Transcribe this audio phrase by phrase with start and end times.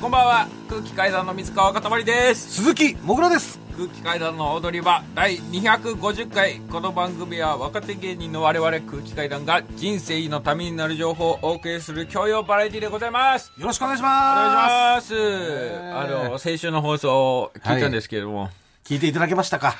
[0.00, 0.48] こんばんは。
[0.68, 2.62] 空気階段の水川かたまりです。
[2.62, 3.58] 鈴木もぐらです。
[3.76, 6.60] 空気階段の踊り場第250回。
[6.70, 13.52] この番組は若手芸人の我々空気階段が人生のためになる情報をお送りする教養バラエティでございます。
[13.58, 15.94] よろしくお願いしお願ますいします。
[15.94, 18.50] あの先週の放送を聞いたんですけれども、
[18.84, 19.74] 聞いていただけましたか？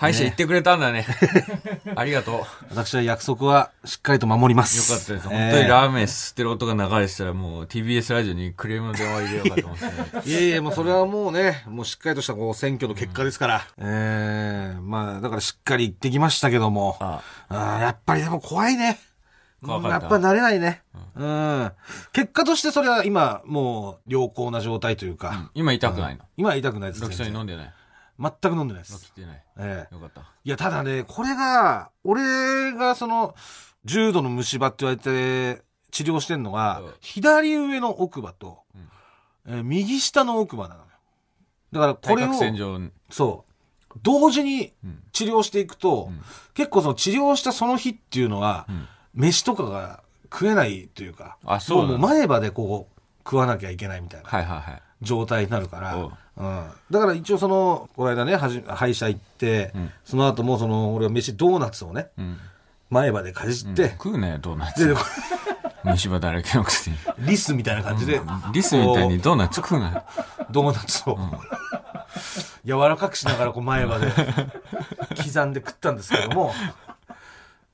[0.00, 1.04] 歯医者行ってくれたんだね。
[1.94, 2.34] ありがとう。
[2.36, 4.90] よ私は約束はしっかりと守ります。
[4.90, 9.92] かったです、本当にラーメン吸ってる音が流れてたらもう TBS ラジオにクレームの電話入れようかと思って、ね、
[10.24, 13.66] いやいや、もうそれはもうね、もうしっかりとしたこう選挙の結果ですから。
[13.76, 16.96] ええまあ、だからしっかり言ってきましたけども。
[16.98, 17.54] ああ。
[17.78, 18.98] ーやっぱりでも怖いね。
[19.62, 19.96] 怖かった。
[19.98, 20.80] やっぱり慣れないね。
[21.14, 21.72] うん。
[22.14, 25.50] 結果としてそれは今、もう良好な状態というか。
[25.52, 27.64] 今痛くないの、今は痛くないですロキソニン飲全んでない？
[27.66, 27.72] 然
[28.20, 29.12] 全く飲んでないです。
[29.16, 29.44] ない。
[29.58, 29.94] ええ。
[29.94, 30.20] よかった。
[30.44, 33.34] いや、ただね、これが、俺がその、
[33.84, 36.92] 重度の虫歯って言われて治療してんのが、うん。
[37.00, 38.58] 左上の奥歯と、
[39.46, 40.86] えー右下の奥歯なのよ。
[41.72, 42.32] だからこ対れを、
[43.08, 45.02] そう、同時にうん。
[45.12, 46.20] 治療していくと、うん。
[46.52, 48.86] 結構その治療したその日っていうのは、うん。
[49.14, 54.28] 飯とかが食えないというか、あそうもう前歯でこう、食わなきゃいけないみたいな。
[54.28, 56.10] はいはいはい状態になるから、うん。
[56.36, 59.90] うん、だから一応その、この間ね、はじ歯医者行って、うん。
[60.04, 62.38] その後もその、俺は飯ドーナツをね、うん。
[62.90, 64.88] 前歯でかじって、食うねドーナツ。
[64.88, 64.94] で、
[65.84, 66.96] 虫歯だらけのくせに。
[67.18, 68.20] リスみたいな感じで、
[68.52, 70.04] リスみたいにドーナツ食うなよ。
[70.50, 71.18] ドーナツを、
[72.64, 74.10] 柔らかくしながらこう前歯で。
[75.16, 76.52] 刻んで食ったんですけども、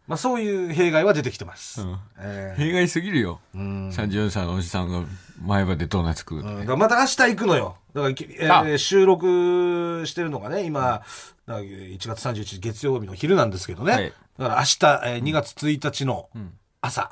[0.06, 1.82] まあそういう弊害は出てきてます。
[1.82, 1.98] うん。
[2.18, 3.40] え弊害すぎるよ。
[3.54, 3.88] ーうん。
[3.90, 5.02] 34歳のおじさんが
[5.42, 6.48] 前歯でドーナツ食うって。
[6.72, 6.78] うん。
[6.78, 7.76] また明日行くのよ。
[7.94, 8.62] だから、えあ。
[8.62, 11.02] ー収録してるのがね、今、だか
[11.46, 13.92] ら1月31日月曜日の昼なんですけどね。
[13.92, 14.12] はい。
[14.38, 16.52] だから明日、えー2月1日のん。
[16.80, 17.10] 朝。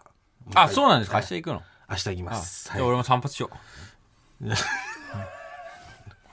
[0.54, 1.16] あそうなんですか。
[1.16, 1.62] はい明日行くの？
[1.90, 2.36] 明日行きまあ。
[2.36, 2.70] す。
[2.70, 3.50] はい俺も散髪しよ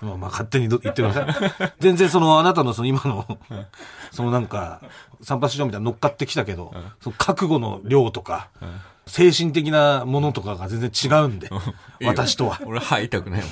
[0.02, 1.73] まあ、まあ勝手にど言ってください。
[1.80, 3.38] 全然そのあなたのその今の、
[4.11, 4.81] そのなんか、
[5.23, 8.50] 散髪しみたいなの乗っかってきたけど、その覚悟の量とか、
[9.07, 12.59] 精神的なものとかが全然違うんで、う私とは。
[12.66, 13.51] 俺歯痛くないもん。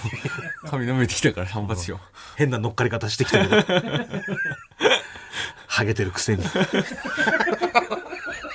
[0.70, 2.00] 髪伸びてきたから散髪しよ
[2.36, 3.64] 変な乗っかり方してきたけど。
[5.68, 6.44] ハゲてるくせに。
[6.44, 6.48] う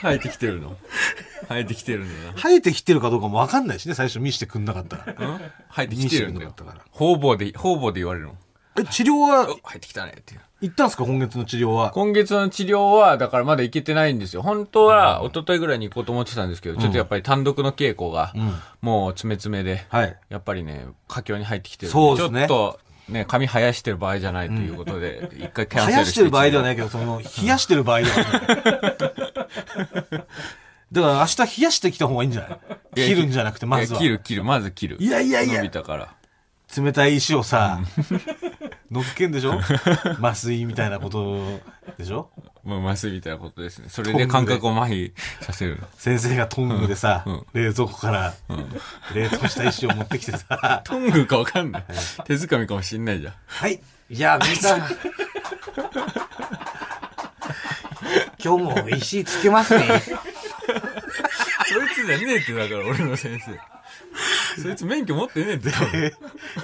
[0.00, 0.76] 生えてきてるの
[1.48, 5.04] 生えてきてるんだ生えてきてるかどうかもわかんないしね、最初見せてくんなかったら。
[5.70, 6.54] 生えてきてるんだよ。
[6.56, 8.36] 方々で方々で言われるの
[8.76, 9.42] え、治療は？
[9.50, 11.90] お生えてきたねっていう行ったんですか今月の治療は？
[11.90, 14.42] 今月の治療は、だからまだ行けてないんですよ。
[14.42, 20.16] 本当は、一昨日ぐらいに行こうと思ってたんですけど、ちょっとやっぱり単独の稽古が、んもう詰め詰めで、はい。
[20.28, 22.78] やっぱりね、佳境に入ってきてるんそうですねちょっ
[23.08, 26.64] と、ね、髪生やしてる場合じゃないということで、 一回キャンセル生やしてる場合ではい。
[26.64, 28.22] ないけど、その、冷やしてる場合ではな
[30.18, 30.24] い。
[30.94, 33.06] だから明日冷やしてきた方がいいんじゃない？
[33.06, 33.98] 切るんじゃなくて、まずは。
[33.98, 34.96] 切る、切る、まず切る。
[35.00, 36.14] いやいやいや伸びたから。
[36.76, 37.80] 冷たい石をさ、
[38.90, 39.60] 乗っけんでしょ？
[40.20, 41.60] 麻酔みたいなこと
[41.98, 42.30] でしょ？
[42.66, 43.88] 麻酔みたいなことですね。
[43.88, 45.86] それで感覚を麻痺させるの。
[45.98, 48.34] 先生がトングでさ、うん冷蔵庫から
[49.14, 51.84] 冷凍した石を持ってきてさ、 トングかわかんない。
[52.24, 53.34] 手づかみかもしんないじゃん。
[53.46, 53.80] はい。
[54.10, 54.82] いや、皆さん。
[58.42, 59.86] 今日も石つけますね。
[61.74, 64.62] そいつじゃねえって、だから俺の先生。
[64.62, 65.72] そいつ免許持ってねえって。
[65.72, 66.12] 多分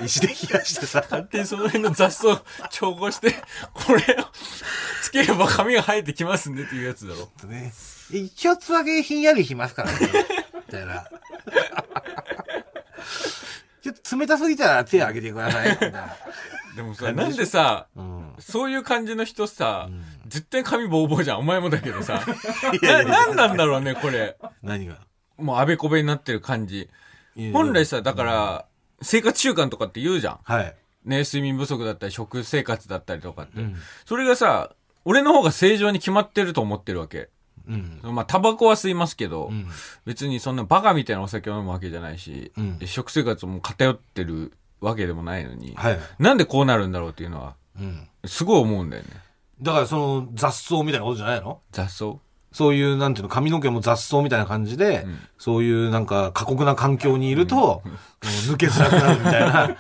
[0.05, 3.35] 石で冷やしてさ、勝手にその辺の雑草調合して、
[3.73, 4.27] これを
[5.03, 7.29] つければ髪が生えてきますねっていうやつだろ。
[7.49, 7.73] ね、
[8.11, 9.99] 一つだけひんやりしますからね。
[10.55, 11.05] みたいな。
[13.83, 15.71] ちょっと冷たすぎたら手挙げてください。
[15.71, 16.17] みたいな
[16.77, 18.35] でもさ、なんでさ、うん。
[18.39, 19.89] そういう感じの人さ、
[20.31, 21.41] 絶対髪ボーボーじゃん。
[21.41, 22.23] お前もだけどさ。
[22.81, 24.37] いやいやな、なんなんだろうね、これ。
[24.63, 24.99] 何が？
[25.37, 26.89] もうあべこべになってる感じ。
[27.53, 28.67] 本来さ、だから、
[29.03, 30.39] 生活習慣とかって言うじゃん。
[30.45, 30.77] はい。
[31.05, 33.61] ね、睡眠不足だったり、食生活だったりとかって。
[33.61, 33.77] うん。
[34.05, 34.71] それがさ、
[35.05, 37.29] 俺の方が正常に決まってると思ってるわけ。
[37.67, 38.01] うん。
[38.03, 39.67] まあ、タバコは吸いますけど、うん。
[40.05, 45.99] 別にそんなバカみたいなお酒を飲むわけじゃないし、うん食生活も偏ってるわけでもないのに、はい。
[46.19, 48.09] なんでこうなるんだろうっていうのは、うん。
[48.27, 49.09] すごい思うんだよね。
[49.63, 51.61] だからその雑草みたいなことじゃないの？
[51.73, 52.19] 雑草？
[52.53, 55.19] そういう、なんていうの、髪の毛も雑草みたいな感じで、ん。
[55.39, 59.77] そういうなんか過酷な環境にいると、もう抜けづらくなるみたいな、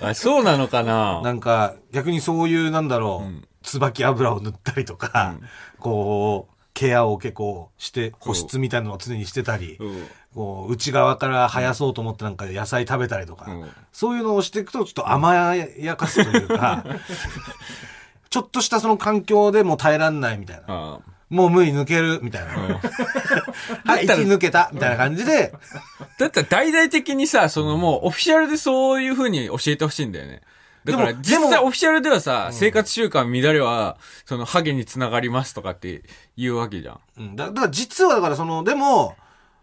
[0.10, 1.20] あ、そうなのかな？
[1.22, 3.44] なんか逆にそういう、なんだろう、うん。
[3.62, 5.34] 椿油を塗ったりとか、
[5.78, 10.06] こう、ケアを結構して、保湿みたいなのを常にしてたり、うん。
[10.34, 13.68] こう、内側から生やそうと思ってなんか野菜食べたりとか、うん。
[13.92, 16.84] そういうのをしていくとちょっと甘やかすというか、
[18.30, 20.64] ちょっとしたその環境でも耐えらんないみたいな。
[20.68, 20.98] あ
[21.28, 22.52] もう無理抜ける、みたいな。
[23.86, 25.52] はい、だったら1抜けた、みたいな感じで、
[26.18, 30.42] だったら大々的にさ、そのもうオフィシャルでそういう風に教えてほしいんだよね。
[30.84, 36.02] だから実際オフィシャルではさ、生活習慣乱れは、そのハゲにつながりますとかって
[36.36, 37.00] 言うわけじゃん。
[37.18, 39.14] うん、だだから実はだからその、でも、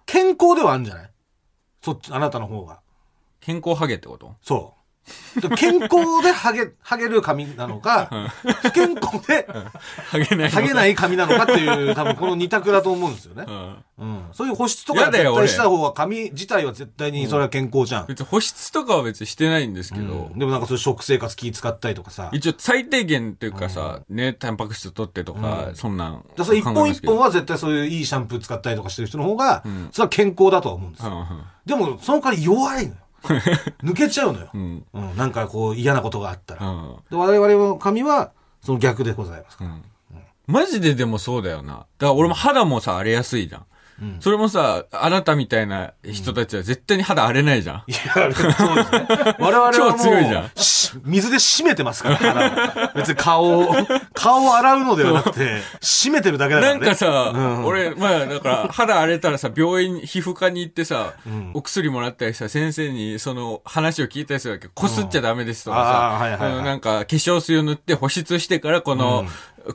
[0.06, 1.10] 健康ではあるんじゃない？
[1.84, 2.80] そっち、あなたの方が。
[3.42, 4.36] 健康ハゲってこと？
[4.42, 4.77] そう。
[5.40, 8.32] で健康でハゲ、ハゲる髪なのか、
[8.64, 9.48] 不健康で
[10.10, 10.50] ハゲない。
[10.50, 13.52] ハゲないい髪なのかっていう、多分この二択だと思うんですよねう。
[13.52, 13.84] ん。
[14.00, 14.26] うん。
[14.32, 18.08] そういう保湿とか絶対した方が髪自体は絶対にそれは健康じゃん。
[18.08, 22.30] 別に保湿とかは別にしてないんですけど、でもなんかそういう食生活気使ったりとかさ。
[22.34, 26.26] 一応最低限というかさ、ね、タンパク質取ってとか、そんなん。
[26.36, 31.28] だ一本一本は絶対そういういいシャンプー使ったりとかしてる人の方が、んそれは健康だとは思うんですよ。
[31.66, 33.00] でも、その代わり弱いのよ。
[33.84, 34.50] 抜けちゃうのよ。
[34.54, 34.86] うん。
[34.94, 35.18] うん。
[35.18, 36.68] なんかこう嫌なことがあったら。
[36.68, 36.96] うん。
[37.10, 38.32] で我々の髪は、
[38.62, 39.72] その逆でございますから。
[40.48, 41.74] マジででもそうだよな。
[41.74, 43.66] だから俺も肌もさ、荒れやすいじゃん。
[44.02, 47.84] うんそれもさ、あなたみたいな人たちは絶対に肌荒れないじゃん。
[47.88, 49.08] いや、そうですね。
[49.40, 53.76] 我々は超強いじゃんし水で締めてますから、肌を別に顔を、
[54.14, 56.80] 顔を洗うのではなくて、締めてるだけだからね。
[56.80, 64.68] なんかさ、うん俺、まあだから、肌荒れたらさ、病院、皮膚科に行ってさ、んお薬もらったりさ、先生にその話を聞いたりするわけ。
[64.74, 69.26] こすっちゃダメですとかさ、はいはいあのなんか化粧水を塗って保湿してからこの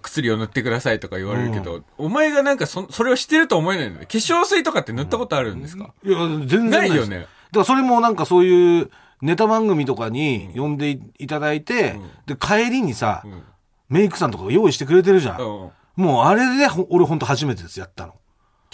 [0.01, 4.07] 薬を塗ってくださいとか言われるけど、お前がなんかそ、それをしてると思えないんだよ。
[4.07, 7.19] 化粧水とかって塗ったことあるんですか、いや、全然ないよね。
[7.19, 8.91] だからそれもなんかそういう
[9.21, 13.43] ネタ番組とかに呼んでいいただいて、で、帰りにさ、ん
[13.89, 15.71] メイクさんとかが用意してくれてるじゃん。
[15.97, 18.15] もうあれでほ俺ほんと初めてです、やったの。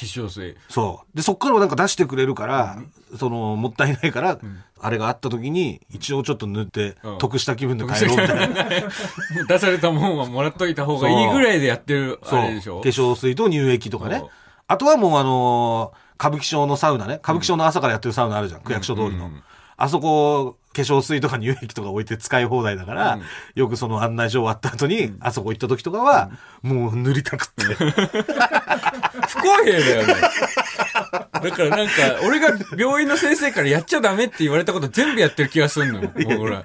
[0.05, 0.57] 粧水。
[0.69, 1.17] そう。
[1.17, 2.79] で、そっからなんか出してくれるから、
[3.19, 4.39] その、もったいないから、
[4.81, 8.65] あれがあった時に、一応ちょっと塗ってう、ん得した気分で帰ろうみたいな。
[9.49, 12.41] 出されたもんはもらっといた方がいいぐらいでやってる、そう。
[12.41, 12.83] 化あれでしょ？
[12.83, 14.31] 粧水と乳液とかねそう。
[14.69, 17.15] あとはもうあのー歌舞伎町のサウナね。
[17.23, 18.61] 歌舞伎町の朝からやってるサウナあるじゃん。
[18.63, 19.27] 区役所通りの。
[19.27, 19.43] うん
[19.81, 23.21] あそこ、化粧水とか乳液とか置いて使い放題だから、
[23.55, 26.31] よくその案内所終わった後に、あそこ行った時とかは、
[26.63, 27.63] もう塗りたくって。
[29.27, 30.15] 不公平だよね。
[30.15, 31.93] だからなんか、
[32.25, 36.11] 俺が病院の先生からやっちゃダメって言われたこと全部やってる気がするのよ。
[36.17, 36.65] もうほら。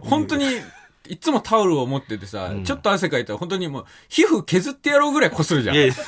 [0.00, 0.46] 本当に、
[1.08, 5.76] いつもタオルを持っててさ、ちょっと汗かいたら本当にもう、皮膚削ってやろうぐらい擦るじゃん。
[5.76, 6.00] いやいやグ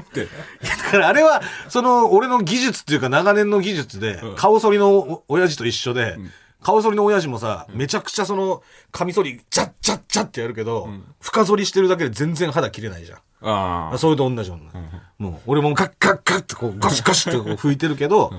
[0.00, 0.24] ッって。
[0.24, 6.16] だからあれは、その、俺の技術っていうか長年の技術で、うん顔剃りのお親父と一緒で、
[6.62, 10.88] 顔剃りの親父もさ、めちゃくちゃその、カミソリ、チャッチャッチャッってやるけど、
[11.20, 13.18] 深剃りしてるだけで全然肌切れないじゃん。
[13.44, 13.98] ああ。
[13.98, 14.84] それと同じような。
[15.18, 18.32] もう、俺もガッガッガッってこう、ガシガシってこう拭いてるけど、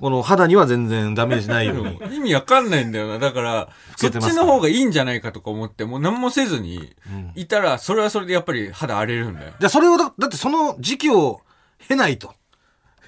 [0.00, 1.98] この肌には全然ダメージないように。
[2.16, 3.18] 意味わかんないんだよな。
[3.18, 6.94] だから、そっちの方がいいんじゃないかとか思って、もう何もせずに、
[7.34, 9.52] いたら、それはそれでやっぱり肌荒れるんだよ。
[9.58, 11.40] じゃあそれをだ、だってその時期を
[11.88, 12.34] 経ないと。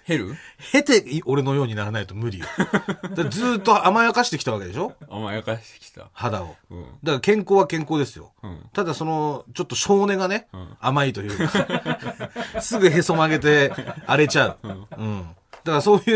[0.08, 0.36] 減る？
[0.72, 2.46] 経て俺のようにならないと無理よ。
[3.30, 4.94] ずーっと甘やかしてきたわけでしょ？
[5.10, 6.08] 甘やかしてきた。
[6.12, 6.56] 肌を。
[6.70, 6.82] うん。
[6.82, 8.32] だから健康は健康ですよ。
[8.42, 8.60] うん。
[8.72, 11.68] ただその、ちょっと少年がね、ん甘いというか、
[12.62, 13.72] すぐへそ曲げて
[14.06, 14.68] 荒れちゃう。
[14.96, 15.26] うん。
[15.64, 16.14] だからそうい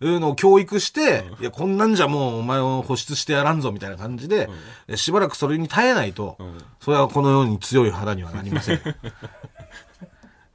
[0.00, 4.48] うのを教育して、いや、こんなんじゃもうお前を保湿してやらんぞみたいな感じで、
[4.96, 8.80] しばらくそれに耐えないと、んそれはこのように強い肌にはなりません。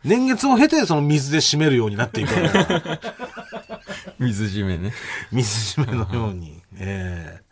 [0.06, 2.30] 年月を経てその水で締めるようになっていく
[4.20, 4.94] 水締めね。
[5.32, 6.62] 水締めのように。
[6.78, 7.46] ええ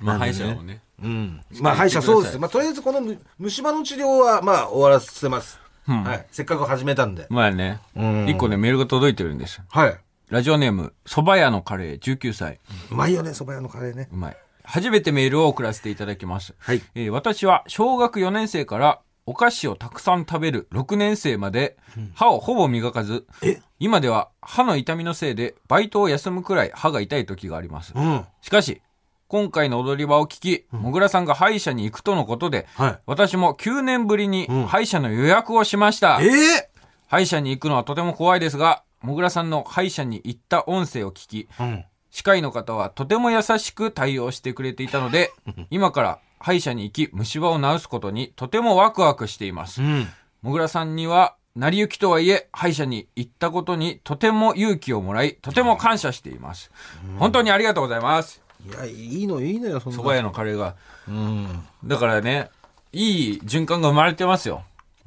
[0.00, 0.80] まあ、ね歯医者もね。
[1.02, 1.40] うん。
[1.60, 2.38] まあ、歯医者そうです。
[2.38, 5.58] まあ、とりあえずこのむ虫歯の治療は、まあ、終わらせます。
[5.88, 6.26] うんはい。
[6.30, 7.26] せっかく始めたんで。
[7.30, 7.80] まあね。
[7.96, 9.60] うん一個ね、メールが届いてるんです。
[9.68, 9.98] はい。
[10.28, 12.60] ラジオネーム、蕎麦屋のカレー19歳。
[12.90, 14.08] うまいよね、蕎麦屋のカレーね。
[14.12, 14.36] うまい。
[14.64, 16.54] 初めてメールを送らせていただきます。
[16.58, 16.82] はい。
[16.94, 21.76] えー私は小学4年生からお菓子をたくさん食べる6年生まで
[22.14, 23.60] 歯をほぼ磨かず、え？
[23.78, 27.92] 今では歯の痛みのせいでバイトを休むくらい歯が痛い時があります。
[27.94, 28.24] うん。
[28.40, 28.80] しかし、
[29.26, 32.98] 今回の踊り場を聞き、もぐらさんが歯医者に行くとのことで、はい。
[33.04, 36.18] 私も9年ぶりにうん歯医者の予約をしました。
[36.22, 36.70] ええ？
[37.06, 41.84] 歯医者に行くのはとても怖いですが、もぐらさんの歯医者に行った音声を聞き、うん。
[42.10, 45.30] 歯科医の方はとても優しく対応してくれていたので、
[45.68, 49.84] 今から歯医者に行き虫歯を治すことにとてもワクワクしていますう。
[49.84, 50.08] ん。
[50.42, 56.70] もぐらさんには、成り行きとはいえ、歯医者に行ったことにとても勇気をもらい、とても感謝しています。
[57.18, 58.40] 本当にありがとうございます。
[58.64, 59.98] いや、いいの、いいのよ、そんな。
[59.98, 60.76] 蕎麦屋のカレーが。
[61.08, 61.64] うん。
[61.84, 62.50] だからね、
[62.92, 64.62] いい循環が生まれてますよ。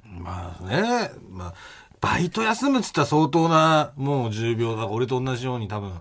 [0.05, 1.53] まあね、まあ、
[2.01, 4.87] バイト休むっつったら相当な、もう重病だ。
[4.87, 5.93] 俺と同じように多分、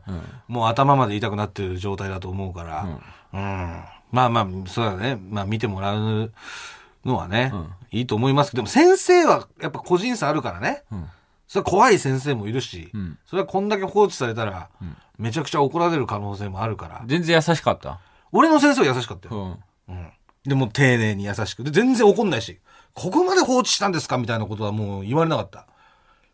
[0.49, 2.89] もう頭まで痛くなってる状態だと思うから。
[3.33, 3.85] うん。
[4.11, 5.19] まあまあ、そうだね。
[5.31, 6.33] まあ見てもらう
[7.05, 10.85] のはね、うんいいと思いますけど、でも先生はやっぱ個人差あるからね。
[10.93, 11.07] うん。
[11.49, 13.19] それは怖い先生もいるし、うん。
[13.27, 17.03] それはこんだけ放置されたら、うんめちゃくちゃ怒られる可能性もあるから。
[17.07, 18.01] 全然優しかった？
[18.33, 19.45] 俺の先生は優しかったうよ。
[19.49, 19.59] ん。
[19.89, 20.09] うん。
[20.45, 21.63] でも丁寧に優しく。
[21.63, 22.59] で、全然怒んないし、
[22.95, 25.67] ここまで放置したんですかみたいなことはもう言われなかった。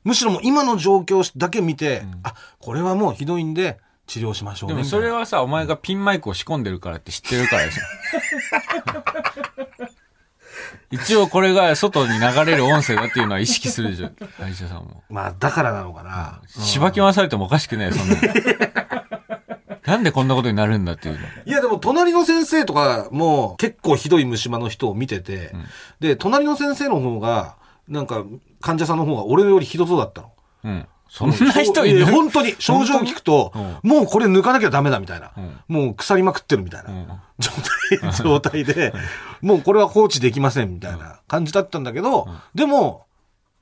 [0.04, 4.76] むしろもう今の状況だけ見て、あ、これはもうひどいんで治療しましょうね。
[4.76, 7.82] でもそれはさ、お前がピンマイクを仕込んでるからって知ってるからでしょ。
[10.90, 14.10] 一応これが外に流れる音声だっていうのは意識するでしょ。
[14.38, 15.02] 歯医者さんも。
[15.10, 16.40] まあ、だからなのかな。
[16.48, 18.20] しばき回されてもおかしくないよ、そんなの。
[19.84, 21.26] なんでこんなことになるんだっていうの。
[21.44, 25.52] いやでも隣の先生とかも結構ひどい虫歯の人を見てて、
[26.00, 27.56] で、隣の先生の方が、
[27.88, 28.24] なんか
[28.60, 30.32] 患者さんの方が俺よりひどそうだったの。
[30.64, 30.88] うん。
[31.08, 32.00] そんな人いる？
[32.00, 35.28] や本当に症状聞くと、もうこれ抜かなきゃダメだみたいな。
[35.28, 37.50] んもう腐りまくってるみたいな、ん状
[38.00, 38.92] 態、状態で、
[39.40, 43.06] もうこれは放置できませんみたいな感じだったんだけど、でも、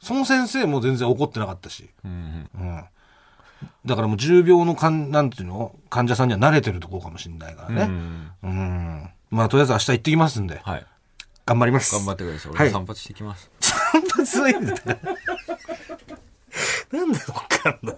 [0.00, 1.88] その先生も全然怒ってなかったし。
[2.04, 2.84] うんうん。
[3.86, 5.74] だからもう重病の患、なんていうの？
[5.90, 7.74] 患者さんには慣れてるところかもしれないからうん。
[7.76, 7.82] ね。
[8.42, 9.10] うんうん。
[9.30, 10.86] まあ、とりあえず明日行ってきますんで、はい。
[11.46, 11.94] 頑張ります。
[11.94, 12.52] 頑張ってください。
[12.52, 13.50] はい俺散髪してきます。
[13.60, 14.78] 散髪はいいんだよ。
[16.98, 17.96] なんでわかんない。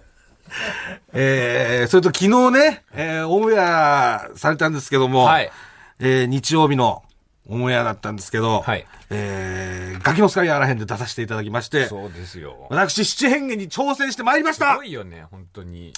[1.13, 5.51] えー、それと昨日ね、えー、オンエアされたんですけども、はい。
[5.99, 7.03] えー、日曜日の
[7.49, 8.85] オンエアだったんですけど、はい。
[9.09, 12.67] えー、ガキの使いあらへんで出させていただきまして、そうですよ。
[12.69, 15.93] 私、七変化に挑戦してまいりましすたごいよね、本当に。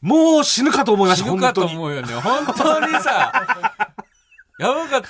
[0.00, 1.64] もう死ぬかと思いました、死ぬかと。
[1.64, 2.14] 思うよね。
[2.14, 3.32] 本当にさ、
[4.58, 5.02] やばかっ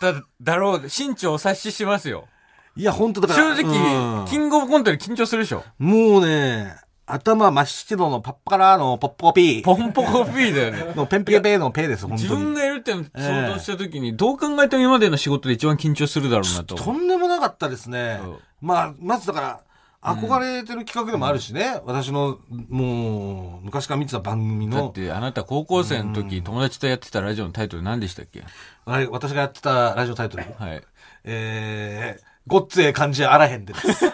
[0.00, 0.82] ただろう。
[0.82, 2.28] 身長お察ししますよ。
[2.76, 3.56] いや、本当だから。
[3.56, 5.62] 正直、うんキングオブコントより緊張するでしょ。
[5.78, 6.76] もうね、
[7.06, 9.62] 頭真っ白のパッパラのポッポピー。
[9.62, 10.92] ポンポコピーだよね。
[10.96, 12.44] のペンペケペーのペーです、本自当に。
[12.44, 16.74] 分がやるっての想像したときに、どう考えても今までの仕事で一番緊張するだろうなと。
[16.74, 18.36] とんでもなかったですねうん。
[18.62, 19.60] まあ、まずだから、
[20.02, 21.80] 憧れてる企画でもあるしね。
[21.86, 22.38] 私の、
[22.68, 28.44] もう、昔から見てた番組の、だって、あなた高校生の時、友達とやってたラジオのタイトル何でしたっけ？
[28.86, 30.44] あれ私がやってたラジオタイトル？
[30.58, 30.82] はい。
[31.24, 34.04] えー、ごっつええ感じあらへんでです。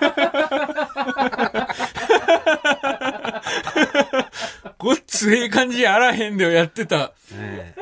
[4.78, 7.80] ごっつええ感じあらへんでをやってた、えー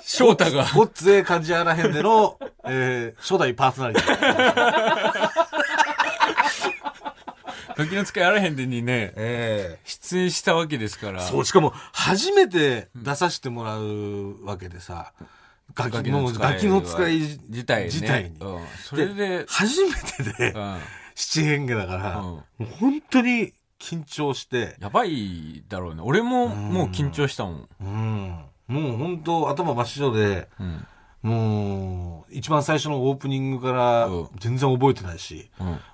[0.00, 0.64] 翔太が。
[0.74, 5.28] ごっつええ感じあらへんでの、えー、初代パーソナリティ。
[7.76, 11.20] ガキの使いあらへんでにね、え出演したわけですから。
[11.20, 15.12] ーそう、しかも、初めて出させてもらうわけでさ、
[15.74, 17.84] ガキの、ガキの使い自体ね。
[17.86, 18.66] 自体にうん。
[18.84, 20.78] それで、初めてでう、ん。
[21.14, 26.02] 七変化だから、うんもう本当に緊張して、やばいだろうね。
[26.04, 27.68] 俺ももう緊張したもん。
[27.80, 28.44] うん。
[28.66, 30.86] もう本当頭真っ白で、うん。
[31.22, 35.50] もう、一番最初のオープニングからうん全然覚えてないし、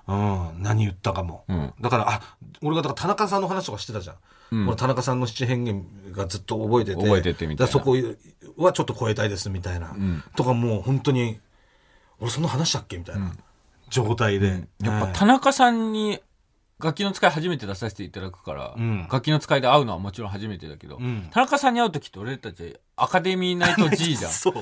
[0.07, 0.49] うん。
[0.51, 1.45] うん、何言ったかも。
[1.47, 1.73] うん。
[1.81, 2.21] だから、あ、
[2.61, 4.15] 俺がだから田中さんの話とかしてたじゃん。
[4.51, 5.65] うん俺田中さんの七変
[6.11, 7.01] 化がずっと覚えてて。
[7.01, 7.95] 覚えててみたいなそこ
[8.57, 9.87] はちょっと超えたいですみたいな。
[9.87, 11.39] んとかもう本当に、
[12.19, 13.33] 俺そんな話したっけみたいな
[13.89, 14.67] 状態で。
[14.81, 16.19] やっぱはい田中さんに、
[16.79, 24.31] ガキの使い初めて出させていただくから、うんガキの使いで会うのはもちろん初めてだけど、うん田中さんに会う時って俺たちアカデミーナイト G じゃん。
[24.33, 24.53] そう。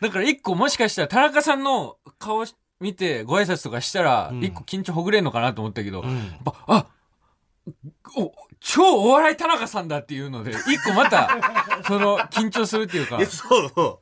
[0.00, 2.44] だから一個もしかしたら田中さんの顔
[2.80, 4.44] 見てご挨拶とかしたら、うん。
[4.44, 6.08] 一個緊張ほぐれんのかなと思ったけど、うん。
[6.08, 6.86] やっぱ、あ
[8.16, 11.28] お、超お笑い田中さんだっていうので、一個また、
[11.86, 13.18] その、緊張するっていうか。
[13.20, 13.72] え、、そう。
[13.74, 14.00] そ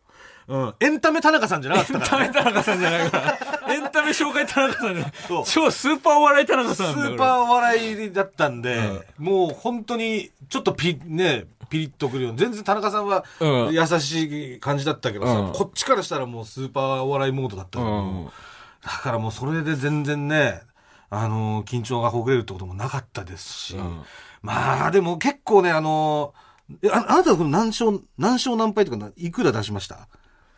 [0.48, 0.54] う。
[0.54, 0.74] うん。
[0.80, 2.32] エンタメ田中さんじゃなかったエンから、ね。
[2.32, 3.38] タメ田中さんじゃないから、
[3.72, 5.12] エンタメ紹介田中さんじゃない。
[5.46, 20.60] 超スーパーお笑い田中スさんだーパーお笑いだったんで、もう本当に、ちょっとピ、ね、ピリッとくるような全然田中さんはうん優しい感じだったけどさ、うんこっちからしたらもうスーパーお笑いモードだったから、うんだからもうそれで全然ね、
[21.08, 24.02] あの緊張がほぐれるってこともなかったですし、うん
[24.42, 26.34] まあでも結構ね、あの
[26.82, 30.08] えああなたはこの何勝、何勝何敗とかないくら出しました？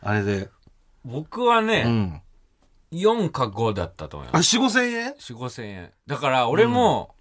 [0.02, 0.48] あれで。
[1.04, 2.20] 僕はね、うん。
[2.92, 4.56] 4か5だったと思いあ、ます。
[4.56, 5.92] 4、5千円？4、5千円。
[6.06, 7.14] だから俺も、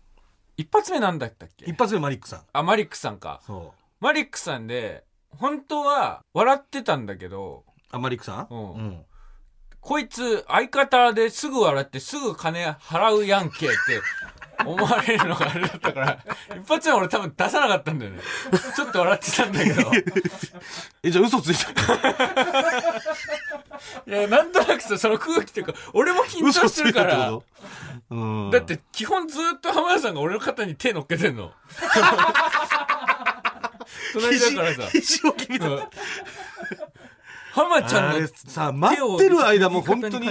[0.56, 1.66] 一発目なんだったっけ？
[1.66, 2.42] 一発目マリックさん。
[2.54, 3.42] あ、マリックさんか。
[3.46, 3.83] そう。
[4.04, 8.48] マリックさんで、本当は笑ってたんだけど、あ、マリックさん？
[8.54, 9.06] うんうん。
[9.80, 13.76] こいつ相方ですぐ笑ってすぐ金払うやんけって
[14.66, 16.20] 思われるのがあれだったから、
[16.60, 18.20] 一発目俺多分出さなかったんだよね。
[18.76, 19.90] ちょっと笑ってたんだけど。
[21.02, 21.94] え、じゃあ嘘ついた
[24.06, 27.44] いや、なんとなくさ、その空気っていうか、俺も緊張してるから、嘘ついたってこ
[28.10, 28.16] と？
[28.16, 28.52] うん。
[28.52, 31.54] だって基本ずっと浜田さんが俺の肩に手乗っけてんの。
[34.14, 34.90] 隣だからさ。
[34.92, 35.36] 肘を
[37.54, 40.28] 浜ちゃんのさ、待ってる間も本当に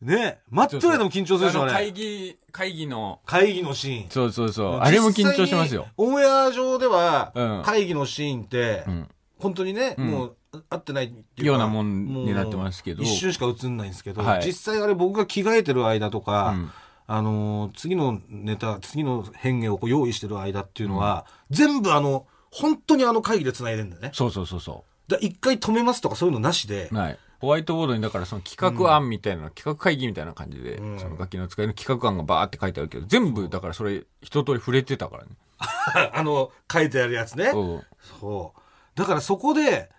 [0.00, 1.72] ね待ってる間も緊張するでしょ、あれ。
[1.72, 4.10] 会議、会議の、会議のシーン。
[4.10, 4.78] そうそうそう。
[4.78, 5.88] あれも緊張しますよ。
[5.96, 9.08] オンエア上ではうん、会議のシーンってう、ん。
[9.38, 10.36] 本当にね、うんもう、
[10.68, 16.70] 合ってないっていうかようなもんになってますけど一瞬しか映んないんですけど、はい実際あれ僕が着替えてる間とか、うん
[17.06, 24.10] あのー次のネタ、次の変化をこう用意してる間っていうのは、全部あの、本当にあの会議で繋いでんだよね。
[24.12, 27.18] そうそうそうそだ一回止めますとかそういうのなしでう。、はい。
[27.40, 35.30] ホワイトボードにだからその企画案みたいな、企画会議みたいな感じで、うんその楽器の使いの企画案がバーって書いてあるけど、全部だからそれ一通り触れてたからね。
[36.12, 37.50] あの、書いてあるやつね。
[37.50, 37.86] そう。
[38.20, 38.60] そう。
[38.94, 39.90] だからそこで、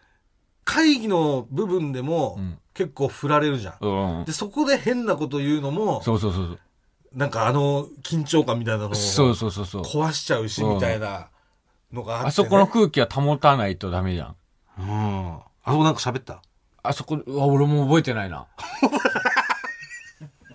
[0.63, 3.75] 会議の部分でもうん結構振られるじゃん。
[3.81, 4.25] うん。
[4.25, 6.59] で、そこで変なこと言うのも、そうそうそう
[7.13, 9.35] なんかあの緊張感みたいなのをそう。
[9.35, 10.03] そうそうそうそう。
[10.03, 11.29] 壊しちゃうし、みたいな
[11.93, 12.27] のがあって、ね。
[12.29, 14.35] あそこの空気は保たないとダメじゃん。
[14.79, 15.35] うん。
[15.63, 16.41] あそこなんか喋った？
[16.83, 18.47] あそこ、うわ、俺も覚えてないな。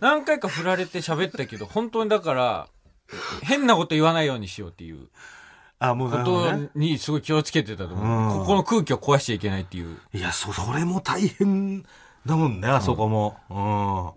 [0.00, 2.69] 何回か振られて喋ったけど、本当にだから、
[3.43, 5.09] 変なこと言わないようにしようっていう
[5.78, 6.52] あ、もうなこと。
[6.75, 8.07] にすごい気をつけてたと思う。
[8.07, 9.99] うんここの空気を壊しちゃいけないっていう。
[10.12, 11.83] いや、そ、それも大変
[12.26, 13.37] だもんね、あそこも。
[13.49, 14.12] うん。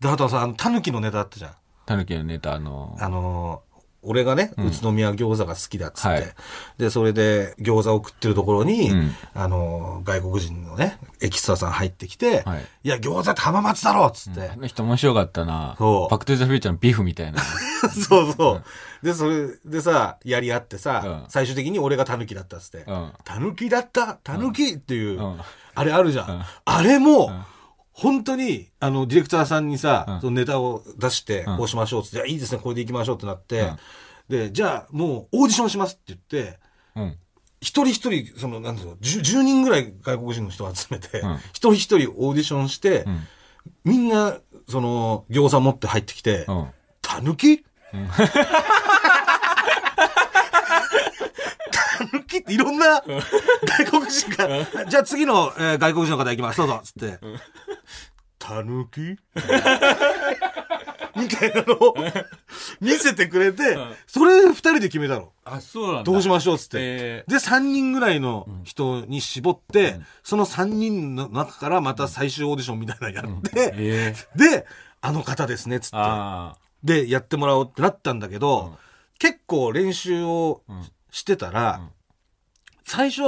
[0.00, 1.52] で、あとはさ、あの、タヌキのネタあったじゃん。
[1.86, 3.63] たぬきのネタ、あの、あのー
[4.04, 6.34] 俺がね、宇都宮餃子が好きだっつって、はい。
[6.78, 9.10] で、それで餃子を食ってるところに、うん。
[9.34, 12.64] あのー外国人のね、エキストラさん入ってきて、はい。
[12.84, 15.74] い、や、餃子って浜松だろっつって、あの人面白かったな。
[15.78, 16.10] そう。
[16.10, 17.40] バックトゥザフューチャーのビフみたいな。
[18.08, 18.60] そうそ
[19.02, 19.04] う。
[19.04, 21.24] で、それでさ、やり合ってさ、うん。
[21.28, 22.84] 最終的に俺がタヌキだったっつって。
[22.86, 24.14] うん、タヌキだった？
[24.22, 25.40] タヌキっていう、うん。
[25.74, 26.30] あれあるじゃん。
[26.30, 26.42] うん。
[26.64, 27.44] あれも、ん
[27.94, 33.76] 本当に、あの、ディレクターさんにさ、うんそのネタを出して、うんこうしましょうって、いやいいですね、これで行きましょうってなって、うん
[34.28, 36.58] で、じゃあ、もう、オーディションしますって言って、
[36.96, 37.18] うん。
[37.60, 43.20] 一人一人、その、なんていうの、10, 10人ぐらい外国人の人を集めて、うん一人一人オーディションして、うん。
[43.84, 46.66] みんな、その、餃子持って入ってきて、うん。
[47.02, 47.64] たぬき
[52.14, 56.58] たぬきっていろんな外国人が、じゃあ次の、えー外国人の方行きます。
[56.58, 56.80] どうぞ。
[56.84, 57.18] つって。
[58.38, 59.00] たぬき？
[61.16, 61.94] みたいなのを
[62.80, 65.32] 見せてくれて、それ二人で決めたの。
[65.44, 66.10] あ、そうなんだ。
[66.10, 66.54] どうしましょう？
[66.56, 66.78] っつって。
[66.80, 74.66] えで、3人ぐらいの人に絞って、その3人の中からまた最終オーディションみたいなのやって、ええで、
[75.00, 75.96] あの方ですね、つって。
[75.98, 78.76] あで、やってもらおうってなったんだけど、うん。
[79.18, 80.84] 結構練習をん。
[81.12, 81.88] してたら、うん
[82.84, 83.22] 最初、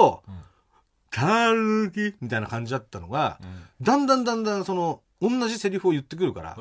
[1.11, 3.41] たぬきみたいな感じだったのが、
[3.81, 6.57] だんだんだんだんその、同じセリフを言ってくるから。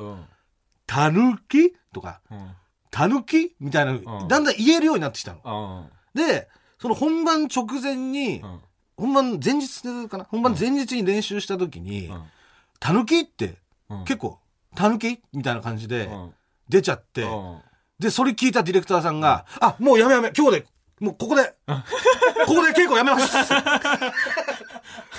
[0.86, 2.50] たぬきとか、うん。
[2.90, 5.40] たぬきみたいな、んだんだん言えるようになってきたの。
[5.44, 6.48] あで、
[6.80, 8.42] その本番直前に。
[8.96, 10.24] 本番前日かな？
[10.24, 12.22] 本番前日に練習した時に、うん
[12.80, 13.56] たぬきって、
[13.90, 14.38] うん結構、
[14.74, 16.34] たぬきみたいな感じでうん
[16.68, 17.58] 出ちゃって、うん
[17.98, 20.66] で、それ聞いたディレクターさんが、あ、もうやめやめ、今日で、
[21.00, 23.52] もうここで、 ここで稽古やめます。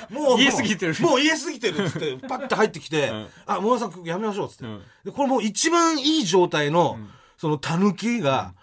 [0.09, 0.95] もう、言い過ぎてる。
[1.01, 3.27] もう言い過ぎてるっつって、パッて入ってきて、うん。
[3.45, 4.81] あ、モさんやめましょうっつって、うん。
[5.05, 5.11] で。
[5.11, 7.09] これもう一番いい状態の、ん。
[7.37, 8.53] そのたぬきが、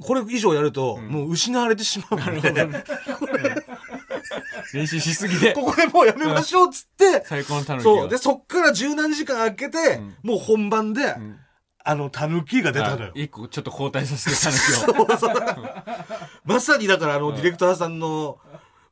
[0.00, 2.52] これ以上やると、もう失われてしまうので、
[4.72, 5.54] 練習しすぎで。
[5.54, 8.08] ここでもうやめましょうっつって、最高のたぬきそう。
[8.08, 10.14] で、そっから十何時間空けて、ん。
[10.22, 11.40] もう本番で、ん
[11.90, 13.12] あの、たぬきが出たのよ。
[13.14, 15.38] 一個ちょっと交代させてたぬきを。
[16.44, 18.38] まさにだからあの、ディレクターさんの、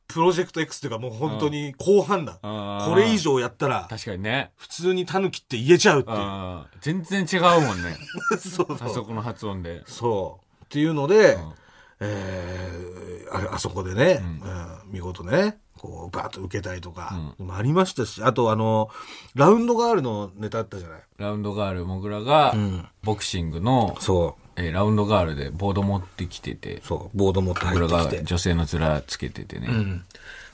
[0.07, 2.39] プロジェクト X っていうかもう本当に後半だ。
[2.41, 4.51] これ以上やったら、確かにね。
[4.55, 6.65] 普通にタヌキって言えちゃうっていう。
[6.81, 7.95] 全然違うもんね。
[8.39, 8.93] そうあそ。
[8.95, 9.83] そうこの発音で。
[9.85, 10.63] そう。
[10.63, 11.53] っていうので、ん
[11.99, 12.97] えー
[13.29, 18.89] あれあそこでね、うん見事ね、こう、バーッと受けたりとか、もありましたし、あとあの、
[19.35, 20.99] ラウンドガールのネタあったじゃない。
[21.17, 24.41] ラウンドガール、モグラがん、ボクシングの、そう。
[24.59, 27.17] えーラウンドガールでボード持ってきてて、そう。
[27.17, 28.17] ボード持って入ってきて。
[28.17, 29.67] が女性の面つけててね。
[29.69, 30.03] うん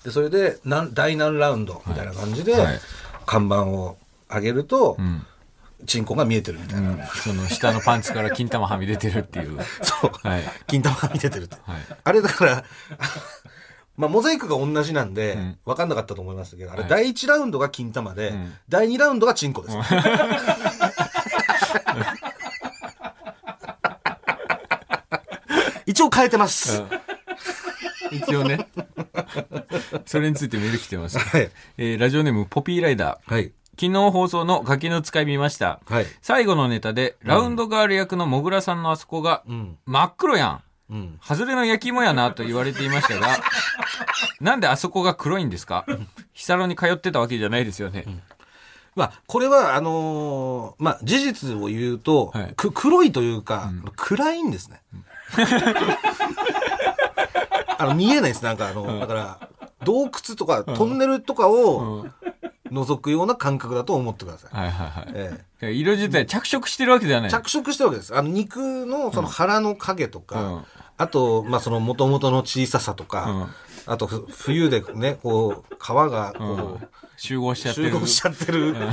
[0.03, 2.79] で、それで、なん第何ラウンドみたいな感じで、はい
[3.25, 3.97] 看板を
[4.29, 5.25] 上げると、うん。
[5.85, 6.89] チンコが見えてるみたいな。
[6.89, 9.59] うんその下のパンツから金玉はみ出てるっていう。
[9.81, 10.27] そう。
[10.27, 10.43] はい。
[10.67, 11.55] 金玉が見ててるって。
[11.63, 11.81] はい。
[12.03, 12.63] あれだから、
[13.95, 19.77] まあ、モザイクが同じなんで、ん分かんなかったと思いますけど、あれ、はい第1ラウンドが金玉で、ん第2ラウンドがチンコです。
[25.85, 26.83] 一応変えてます。
[28.11, 28.67] 一応ね。
[30.05, 31.19] それについてメール来てます。
[31.19, 31.49] はい。
[31.77, 33.33] えーラジオネームポピーライダー。
[33.33, 33.51] はい。
[33.79, 35.79] 昨日放送のガキの使い見ました。
[35.85, 36.05] はい。
[36.21, 39.77] 最後のネタで、ラウンドガール役のモグラさんのあそこが、うん。
[39.85, 40.63] 真っ黒やん。
[40.93, 41.19] うん。
[41.21, 43.27] 外れの焼き芋やなと言われていましたが、
[44.39, 45.85] なんであそこが黒いんですか？
[46.33, 48.05] ヒサロに通ってたわけじゃないですよね。
[48.95, 54.81] まあ、これは、あのーまあ、事実を言うと、はいく黒いというか、暗いんですね。
[57.77, 58.43] あの、見えないです。
[58.43, 59.49] なんか、あの、だから、
[59.83, 62.05] 洞窟とか、トンネルとかを
[62.71, 64.55] 覗くような感覚だと思ってください。
[64.55, 65.13] はいはいはい。
[65.61, 67.29] え色自体着色してるわけではない。
[67.29, 68.15] え着色してるわけです。
[68.15, 70.65] あの、肉のその腹の影とか、うん
[70.97, 73.47] あと、まあ、その元々の小ささとか、うん
[73.85, 77.89] あと、ふ冬でね、こう、皮が、こう、集合しちゃってる。
[77.91, 78.75] 集合しちゃってる。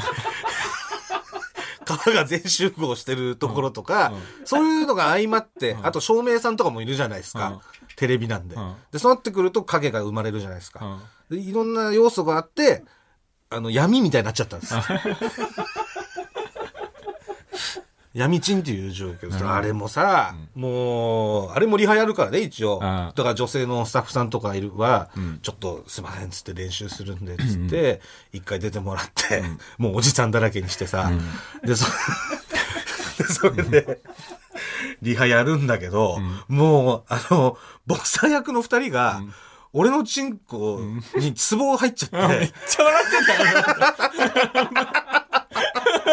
[1.86, 4.12] 皮が全集合してるところとか、
[4.44, 7.48] そういうのが相まって、あと照明さんとかもいるじゃないですか。
[7.48, 7.60] うん
[7.96, 10.84] テレビなんで、うんで、そうなってくると影が生まれるじゃないですか。
[10.84, 12.82] うんでいろんな要素があって、
[13.50, 14.74] あの、闇みたいになっちゃったんです。
[18.12, 19.44] 闇賃っていう状況です。
[19.44, 22.80] あれもさ、もう、あれもリハやるからね、一応。
[22.80, 25.10] だから女性のスタッフさんとかいるは、
[25.42, 28.00] ちょっとすいませんっつって練習するんで、つって、
[28.32, 29.44] 一回出てもらって、
[29.78, 31.12] もうおじさんだらけにしてさ、
[31.64, 31.86] で、そ、
[33.54, 34.00] れで、
[35.02, 36.18] リハやるんだけど、
[36.48, 39.22] もう、あの、ボクサー役の二人が、
[39.72, 40.80] 俺のチンコ
[41.14, 45.04] にツボ入っちゃって、めっちゃ笑ってた。
[45.12, 45.19] よ。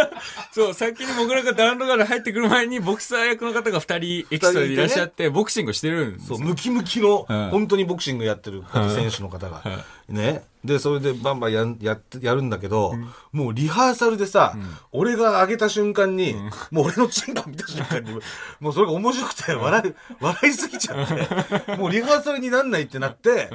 [0.52, 6.38] そう、先に僕らがダウンロード入ってくる前に、ボクサー役の方が二人エキストラでいらっしゃって、ボクシングしてるんですよ。
[6.38, 9.64] そう、ムキムキの、うん本当にボクシングやってる方選手の方が、
[10.10, 10.44] ね。
[10.64, 12.94] で、それでバンバンやんやってやるんだけど、
[13.32, 14.54] もうリハーサルでさ、
[14.92, 16.36] 俺が上げた瞬間に、
[16.72, 18.12] もう俺のチンコ見た瞬間に、
[18.60, 23.50] もうそれが面白くて、笑い、笑いすぎちゃって、 もうリハーサルになんないってなって、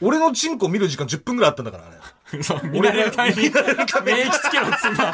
[0.00, 2.42] 俺のチンコ見る時間10分ぐらいあったんだからね。
[2.42, 5.12] そう、見られるために、免疫つけろ、妻。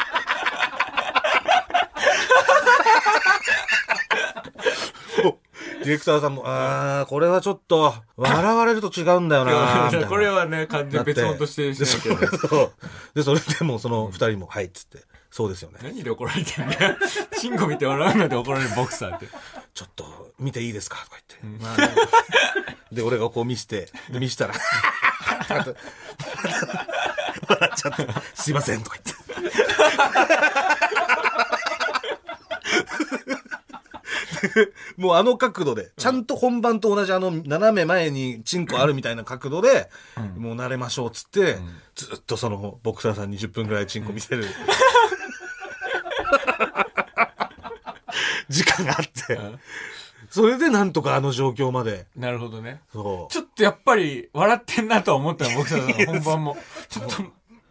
[5.85, 12.39] ディレクターさんも、あー、これはちょっと、笑われると違うんだよな なこれはね、完全に別物としてしで、ないけない。
[12.39, 12.73] そう
[13.15, 14.99] で、それでもうその二人も、はい、っつって、
[15.31, 15.79] そうですよね。
[15.83, 16.97] 何で怒られてんだよ。
[17.41, 19.29] チンコ見て笑うので怒られるボクサーって。
[19.75, 20.99] ちょっと、見ていいですか？
[21.05, 21.65] とか言って。
[21.65, 21.95] まあね
[22.93, 24.55] で、俺がこう見して、で見したら、
[25.49, 25.65] 笑
[27.73, 29.23] っちゃって、すいませんとか言って。
[34.97, 39.91] もうあの角度で、ちゃんと本番と同じあの斜め前にチンコあるみたいな角度で、
[40.37, 41.59] もう慣れましょうっつって、
[41.95, 44.47] ずっとそのボクサーさん20分ぐらいチンコ見せる。
[48.49, 49.39] 時間があって、
[50.31, 52.07] それでなんとかあの状況まで。
[52.17, 52.81] なるほどね。
[52.93, 53.33] そう。
[53.33, 56.57] ちょっとやっぱり笑ってんなとは思ったの、ボクサーさんが 本番も。
[56.89, 57.23] ちょっと、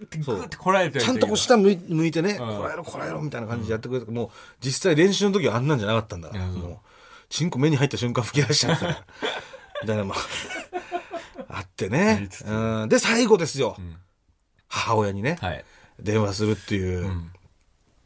[0.04, 6.46] ってこらえてちゃんとこう下向い向いてね、んこらえろこらえろみたいな感じでやってくれたもう実際練習の時はあんなんじゃなかったんだから。
[6.48, 6.78] もう、
[7.30, 9.06] チンコ目に入った瞬間吹き出しちゃったから。
[9.82, 10.18] みたいなまあ、
[11.58, 12.30] あってね。
[12.46, 12.90] うん。
[12.90, 13.78] で、最後ですよ。
[14.68, 15.66] 母親にね、はい。
[16.00, 17.10] 電話するっていう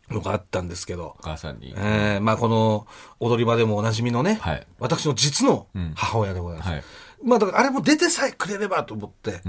[0.09, 1.21] のがあったんですけどお。
[1.21, 1.73] 母さんに。
[1.75, 2.87] えー、まあこの
[3.19, 6.71] 踊り場でもおなじみのね、はい私の実の母親でございます。
[6.71, 6.83] はい。
[7.23, 9.41] まあだからあれも出てさえくれればと思って、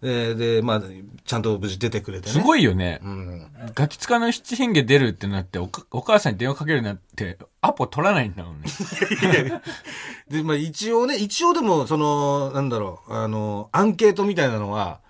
[0.00, 0.82] えーで、まあ、
[1.24, 2.32] ちゃんと無事出てくれてね。
[2.32, 3.00] すごいよね。
[3.02, 3.50] うん。
[3.74, 8.66] ガキ使の七変化出るってなっておか、お母さんに電話かけるなって、アポ取らないんだもんね。
[10.30, 15.00] で、まあ一応ね、一応でも、その、なんだろう、あの、アンケートみたいなのは、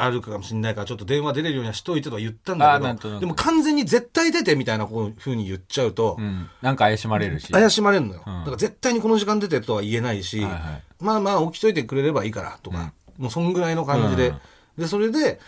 [0.00, 6.48] あるかもしれないから、ちょっと電話出れるようにはしといてとは言ったんだけど、あーなんとなくでも完全に絶対出てみたいなこういうふうに言っちゃうと、うん。
[6.62, 7.52] なんか怪しまれるし。
[7.52, 8.22] 怪しまれるのよ。
[8.24, 10.60] うんだから絶対にこの時間出てとは言えないし、はいはい
[11.00, 14.38] まあまあ起きといてくれればいいからとか、もうそんぐらいの感じで、うん。
[14.78, 15.40] で、それで、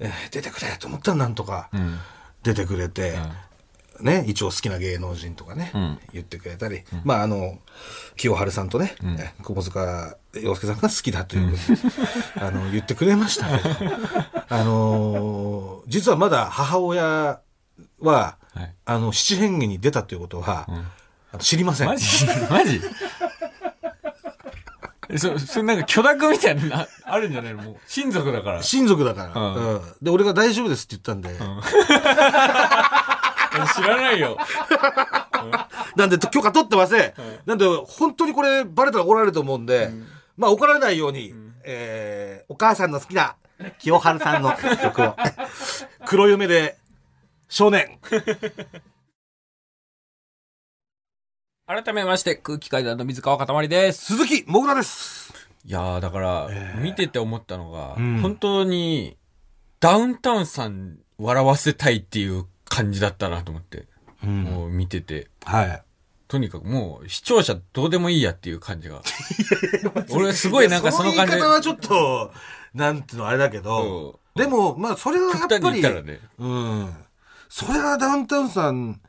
[0.00, 1.98] えー出てくれと思ったらなんとかうん。
[2.42, 3.18] 出てくれて、
[4.00, 5.98] ね、一応好きな芸能人とかね、うん。
[6.12, 7.58] 言ってくれたり、まああの、
[8.16, 11.80] 清春さんとね、え窪塚洋介さんが好きだというふうに、
[12.40, 13.92] あの、言ってくれましたけど、
[14.48, 17.40] あのー実はまだ母親
[18.00, 18.74] は、はい。
[18.84, 20.66] あの、七変化に出たということは、
[21.32, 21.88] あの知りません。
[21.88, 22.26] マジ？
[22.50, 22.76] マジ？
[22.76, 23.17] え
[25.16, 27.62] そ、それなんか許諾みたいなのあるんじゃないの？
[27.62, 28.62] もう、親族だから。
[28.62, 29.54] 親族だから、うん。
[29.54, 29.82] うん。
[30.02, 31.30] で、俺が大丈夫ですって言ったんで、
[33.74, 34.36] 知らないよ。
[35.96, 37.12] なんで許可取ってません。
[37.46, 39.90] なんで、本当にこれバレたら怒られると思うんで、
[40.36, 43.34] まあ怒られないように、えー、お母さんの好きな
[43.78, 45.16] 清春さんの曲を、
[46.06, 46.76] 黒夢で
[47.48, 47.98] 少年。
[51.68, 54.16] 改めまして、空気階段の水川かたまりです。
[54.16, 55.34] 鈴木もぐらです。
[55.66, 56.48] いやー、だから、
[56.80, 59.18] 見てて思ったのが、うん本当に、
[59.78, 63.84] ダウンタウンさん笑わせたいっていう感じだったなと思って、
[64.24, 65.28] うんもう見てて。
[65.44, 65.82] はい。
[66.26, 69.02] とにかくもう視聴者どうでもいいやっていう感じが。
[70.08, 72.32] 俺はすごいなんかその感じその言い方はちょっと、
[72.72, 76.20] なんていうのあれだけど、でも、まあそれはやっぱり極端に言った、らね。
[76.38, 76.94] うん。
[77.50, 79.02] それはダウンタウンさん、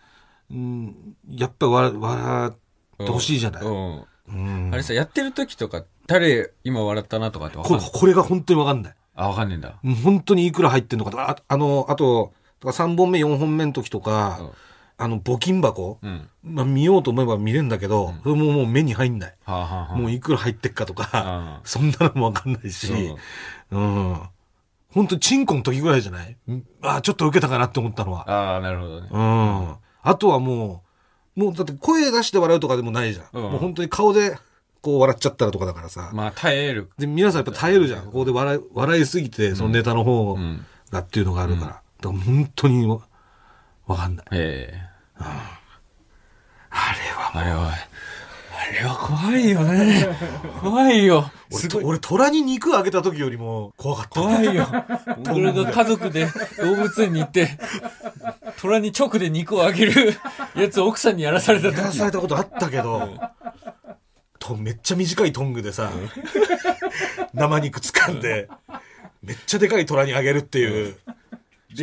[0.51, 3.63] うん、やっぱ笑笑ってほしいじゃない？
[3.63, 4.03] うん。
[4.27, 7.89] うんあれさ、やってる時とか、誰今笑ったなとかってわかこんない？
[7.93, 8.95] これが本当にわかんない。
[9.15, 9.79] あ、わかんねえんだ。
[9.83, 14.49] うん本当にいくら入ってんのかとか、ああの、あと、3本目、4本目の時とか、うん
[15.01, 16.27] あの、募金箱、うん。
[16.43, 19.35] まあ、見ようと思えば見れるんだけど、それももう目に入んない。
[19.45, 22.91] はあ、はあはあ、もういくら入ってっかとか、あ そんなのもわかんないし、
[23.71, 24.19] うん。
[24.91, 26.35] 本当チンコの時ぐらいじゃない？
[26.51, 28.29] んあちょっと受けたかなって思ったのは。
[28.29, 29.07] ああ、なるほどね。
[29.09, 29.75] うん。
[30.01, 30.83] あとはも
[31.35, 33.25] う、もうだって声出して笑うとかでもないじゃん。
[33.33, 34.37] うんもう本当に顔で
[34.81, 36.09] こう笑っちゃったらとかだからさ。
[36.13, 36.89] まあ、耐える。
[36.97, 38.05] で、皆さんやっぱ耐えるじゃん。
[38.05, 40.65] ここで笑い、笑いすぎて、そのネタの方うん。
[40.91, 41.67] がっていうのがあるから。
[41.67, 42.99] だから本当にわ
[43.87, 44.25] わかんない。
[44.31, 44.89] ええ
[46.71, 47.77] あれはあれは、あ
[48.71, 50.07] れは怖いよね。
[50.61, 51.31] 怖いよ。
[51.83, 54.21] 俺虎に肉あげた時よりも怖かった。
[54.21, 54.67] 怖いよ。
[55.33, 56.27] 俺が家族で
[56.57, 57.57] 動物園に行って、
[58.59, 60.15] 虎に直で肉をあげる
[60.55, 63.19] やつを奥さんにやらされた時やらされたことあったけど、
[64.39, 65.91] とめっちゃ短いトングでさ、
[67.33, 68.49] 生肉掴んで、
[69.21, 70.93] めっちゃでかい虎にあげるっていう。
[70.93, 71.18] しか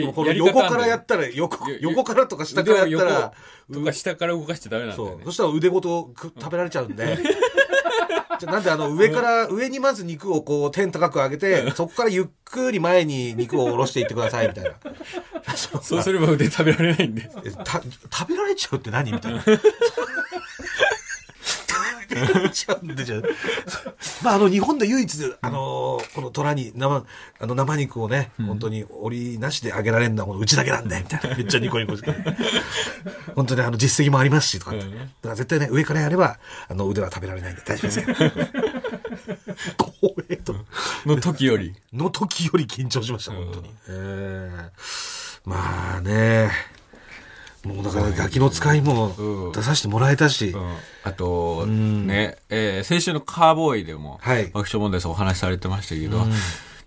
[0.04, 3.32] もこのやり方あんだよ横からやったら、横よ、横からとか下からやったら、
[3.72, 5.14] とか下から動かしちゃダメなんだよね。。
[5.16, 7.18] そうそしたら腕ごとく食べられちゃうんで。
[8.38, 14.72] じゃあなんであの上から、上にまず肉をこう天高く上げて、そこからゆっくり前に肉を下ろしていってくださいみたいな。
[15.56, 17.30] そうそうすれば腕食べられないんで。
[17.30, 19.42] 食べられちゃうって何みたいな。
[22.14, 23.22] う
[24.22, 27.04] まああの日本で唯一あのーこの虎に生
[27.40, 31.36] あの生肉をね、本当に折なしであげられるのはこのうちだけなんでみたいな。
[31.36, 32.14] めっちゃニコニコして。
[33.34, 34.86] 本当にあの実績もありますしとかだか
[35.22, 36.38] ら絶対ね上からやれば
[36.68, 38.06] あの腕は食べられないんで大丈夫ですよ。
[39.76, 40.54] 光栄と。
[41.04, 41.74] の時より。
[41.92, 43.70] の時より緊張しました、本当に。
[43.88, 44.70] ええ
[45.44, 46.50] まあね、
[47.66, 49.52] もうだからガキの使いもうん。
[49.52, 50.54] 出させてもらえたし、
[51.02, 52.06] あと、ん。
[52.06, 54.44] ね、えー先週のカーボーイでも、はい。
[54.46, 56.24] 爆笑問題さんお話しされてましたけど、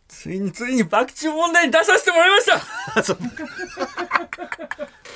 [0.08, 3.18] ついについに爆笑問題に出させてもらいました。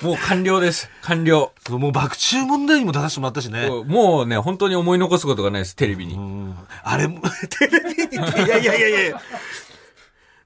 [0.05, 0.89] もう完了です。
[1.01, 1.53] 完了。
[1.69, 3.69] もう爆中問題にも出させてもらったしね。
[3.85, 6.15] もうね、本当に思い残すことがないです、テレビに。
[6.15, 6.55] うん。
[6.83, 9.21] あれ、テレビに、いやいやいやいや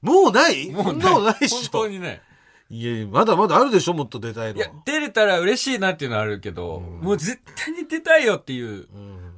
[0.02, 0.70] もうない？
[0.70, 1.88] もうそんなことないっし本ょ当。
[1.88, 2.22] にね。
[2.70, 4.58] いやまだまだあるでしょもっと出たいの。
[4.58, 8.88] いや、出れたら嬉しいなっていうのはあるけど、もう絶対に出たいよっていううん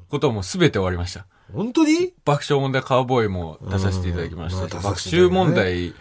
[0.09, 1.27] ことも全て終わりました。
[1.53, 2.13] 本当に？
[2.25, 5.93] 爆笑問題カーボーイも出させていただきましたまあ出さ爆笑問題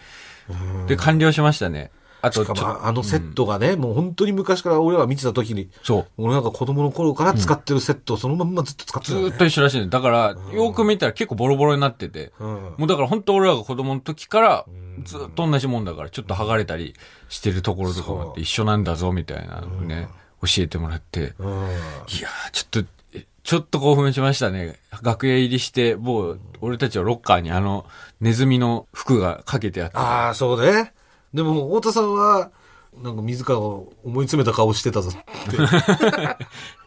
[0.87, 1.91] で完了しましたね。
[2.21, 2.45] あと、
[2.85, 6.07] あのセットがね、もう本当に昔から俺らが見てた時に、そう。
[6.17, 9.87] 俺なんか子供の頃から使ってるセットをそのまんまずっと使ってたよねずーっと一緒らしいね。
[9.87, 12.31] だから、よく見たら結構ボロボロになってて。
[12.39, 14.65] うんもうだから本当俺らが子供の時から、
[15.03, 16.95] ずっと同じもんだから、ちょっと剥がれたり
[17.29, 20.07] してるところとかもあって一緒なんだぞ、みたいなのをね、
[20.41, 21.33] 教えてもらって。
[21.39, 24.79] うんいやー、ちょっと、えちょっと興奮しましたね。
[25.01, 27.85] 楽屋入りして、もう、俺たちはロッカーにあの、
[28.21, 29.97] ネズミの服がかけてあって。
[29.97, 30.93] ああ、そうね。
[31.33, 32.51] でも、太田さんは、
[32.97, 35.13] なんか自らを思い詰めた顔してたぞっ
[35.51, 35.55] て。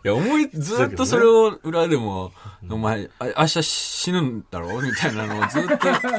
[0.04, 2.32] いや、思い、ずっとそれを裏でも、
[2.68, 6.08] お前、あ明日死ぬんだろみたいなのをずっとやって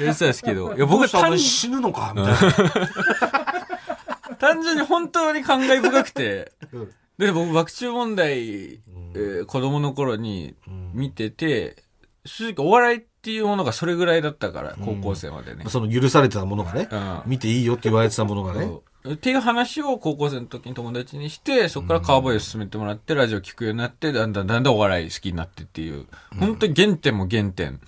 [0.00, 2.38] んですけど、いや、僕は単死ぬのかみたいな。
[4.40, 8.80] 単純に本当に感慨深くて、うんで、僕、爆中問題、
[9.14, 10.54] えー子供の頃に
[10.94, 11.76] 見てて、
[12.24, 15.66] 正直お笑いっていうものがそれぐらいだったから、高校生までね。
[15.68, 17.22] その許されてたものがね、うん。
[17.26, 18.70] 見ていいよって言われてたものがね。
[19.12, 26.06] っていう話を高校生の時に友達にして、そこからカーボーイを進めてもらって、ラジオ聞くようになって、だんだんだんだんお笑い好きになってっていう、
[26.38, 27.78] 本当に原点も原点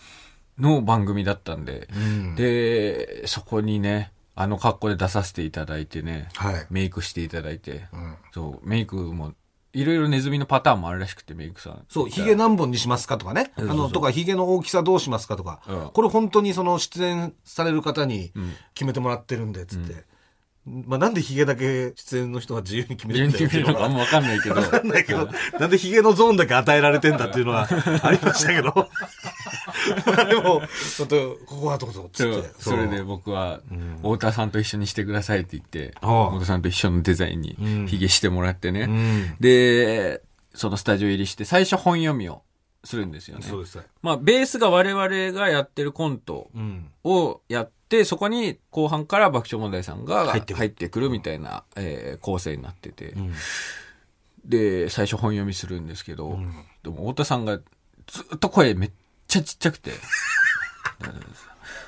[0.59, 2.35] の番組だったんで、うん。
[2.35, 6.67] で、そこにね、あの格好で出させていただいてね、はい。
[6.71, 8.17] メイクしていただいて、うん。
[8.33, 9.33] そう、メイクも、
[9.73, 11.85] いろいろネズミのパターンもあるらしくて、メイクさん。
[11.89, 13.53] そう、髭何本にしますかとかね。
[13.57, 15.91] あの、とか、髭の大きさどうしますかとかうん。
[15.93, 18.33] これ本当にその出演される方にん
[18.75, 20.05] 決めてもらってるんで、つって。
[20.65, 24.55] まあ、なんで髭だけ出演の人が自由に決め自由るんだよっていうのがに決めるのかあんまわかんないけど。
[24.55, 27.67] わかんないけど、なんでヒゲのゾーンだけ与えられてんだっていうのは
[28.03, 28.89] ありましたけど。
[30.07, 30.63] ま あでも、
[30.97, 33.61] ちょっと、ここはどうぞ、つってそれで僕は、
[33.99, 38.83] 太田さんと一緒にしてくださいって言って、太田さんと一緒のデザインにうんヒゲしてもらってね。
[38.83, 39.37] うん。
[39.41, 40.23] で、
[40.55, 42.43] そのスタジオ入りして、最初本読みを
[42.85, 43.47] するんですよね。
[43.47, 43.79] そうです。
[44.03, 46.91] まあ、ベースが我々がやってるコントうん。
[47.05, 53.11] をやって、そこに後半から爆笑問題さんが入ってくるみたいな、えー構成になってて。
[53.11, 53.33] うん。
[54.45, 57.59] で、最初本読みするんですけど、んでも太田さんが
[58.07, 58.91] ずっと声めっ
[59.33, 59.93] ちゃちっちゃくて、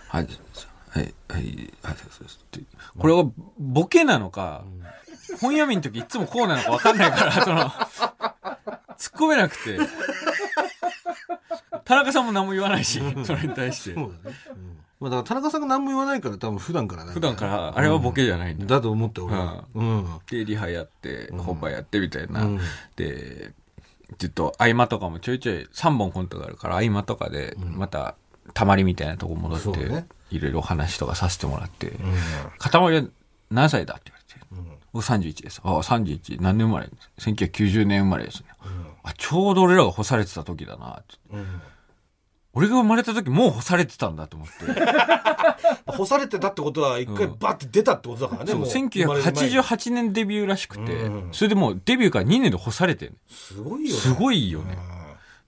[0.09, 0.38] はじ、
[0.88, 1.44] はい、はい、
[1.83, 2.98] はい、そう。
[2.98, 4.64] これはボケなのか、
[5.42, 9.78] 本読みの時いつもこうなのか分かんないから、その、突っ込めなくて。
[11.85, 13.94] 田中さんも何も言わないし、それに対して。
[13.94, 14.37] そうだね。
[14.48, 18.64] うんまあだから田中さんが何も言わないから多分普段から普段から、あれはボケじゃないんだ。
[18.76, 19.64] だと思って俺は。
[19.74, 20.07] うん。
[20.30, 22.44] で、リハやって、本番やってみたいな。
[22.44, 22.61] うん
[22.96, 23.52] で、
[24.18, 28.14] ちょっと合間とかもちょいちょい3本コントがあるから、合間とかで、また、
[28.53, 31.92] たまりみたいなとこ戻って、いろいろお話とかさせてもらって、
[32.59, 33.05] 塊は
[33.50, 35.61] 何歳だって言われて、僕31です。
[35.64, 36.40] ああ、31。
[36.40, 38.46] 何年生まれ ?1990 年生まれですね。
[39.03, 41.16] あ、ちょうど俺らが干されてた時だなって。
[42.55, 44.55] うん俺が生まれた時もう干されてたんだと思って。
[45.87, 48.51] 干されてたってことは一回バッて出たってことだからね。
[48.51, 54.01] そうもう生まれる前に1988年デビューらしくて、うんそれでもうデビューから2年で干されてるすごいよね。
[54.01, 54.79] すごいよね。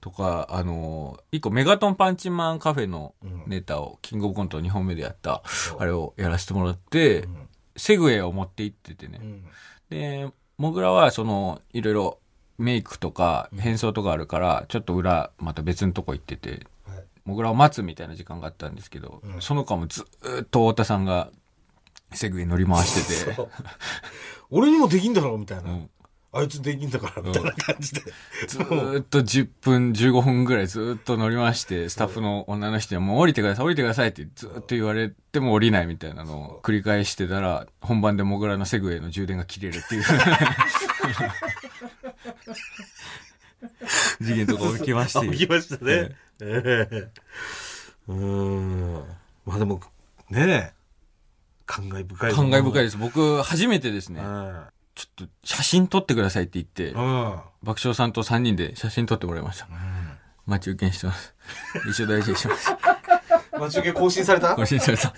[0.00, 3.14] とか、あの、一個メガトンパンチマンカフェの
[3.46, 5.42] ネタを、キングオブコント2本目でやった、
[5.78, 7.28] あれをやらせてもらって、
[7.76, 9.18] セグウェイを持って行っててね。
[9.20, 9.44] うん。
[9.90, 12.18] で、モグラはその、いろいろ
[12.56, 16.66] メイクとか変装とかあるから、ちょっと裏、また別のとこ行ってて、
[17.26, 21.30] はいモグラを待つみたいな時間があったんですけど、その間もずーっと太田さんが、
[22.12, 23.48] セグウェイ乗り回してて、
[24.48, 25.70] 俺にもできんだろうみたいな。
[25.70, 25.90] ん
[26.32, 28.02] あいつできんだからみたいな感じで。
[28.46, 40.04] ずーっと10分、15分ぐらいずーっと乗り回して、スタッフの女の人にもう降りてください、降りてくださいってずーっと言われても降りないみたいなのを繰り返してたら、本番でモグラのセグウェイの充電が切れるっていう。
[44.22, 45.28] 次元とか起きまして。
[45.30, 46.14] 起きましたね。
[46.40, 47.10] え え
[48.08, 49.04] うーん。
[49.44, 49.80] まあでも、
[50.30, 50.72] ねえ。
[51.66, 52.32] 感慨深い。
[52.34, 52.84] 感慨深いい。
[52.86, 52.96] です。
[52.96, 54.64] 僕、初めてですねう、ん。
[54.94, 57.40] ちょっと写真撮ってくださいって言って、うん。
[57.62, 59.68] 爆笑さんと3人で写真撮ってもらいました。
[60.46, 61.34] 待ち受けにしてます。
[61.90, 62.70] 一緒大事にします。
[63.58, 64.54] 待ち受け更新された？
[64.54, 65.12] ご審査さん。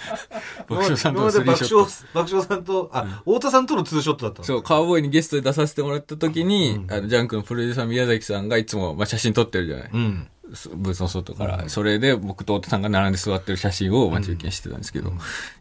[0.68, 9.90] 爆笑さんとのスリー爆ショット笑。、爆笑さんと、あ、太田さんとのツーショットだったのそう、カウボーイにゲストで出させてもらった時に、あの、ジャンクのプロデューサー宮崎さんがいつも、まあ、写真撮ってるじゃない。
[9.92, 10.28] うん。
[10.74, 11.68] ブースの外から。
[11.68, 15.12] それで僕と太田さんが並んで座ってる写真を待ち受けにしてたんですけど、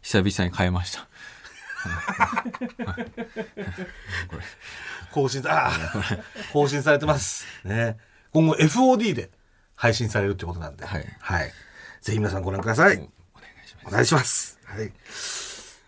[0.01, 1.07] 久々に変えました。
[5.11, 6.19] 更新さ、あー
[6.53, 7.45] 更新されてます。
[7.63, 7.97] ね。
[8.31, 9.29] 今後 FOD で
[9.75, 10.85] 配信されるってことなんで。
[10.85, 11.51] はいはい。
[12.01, 13.09] ぜひ皆さんご覧ください。
[13.85, 14.59] お願いします。
[14.65, 14.91] はい。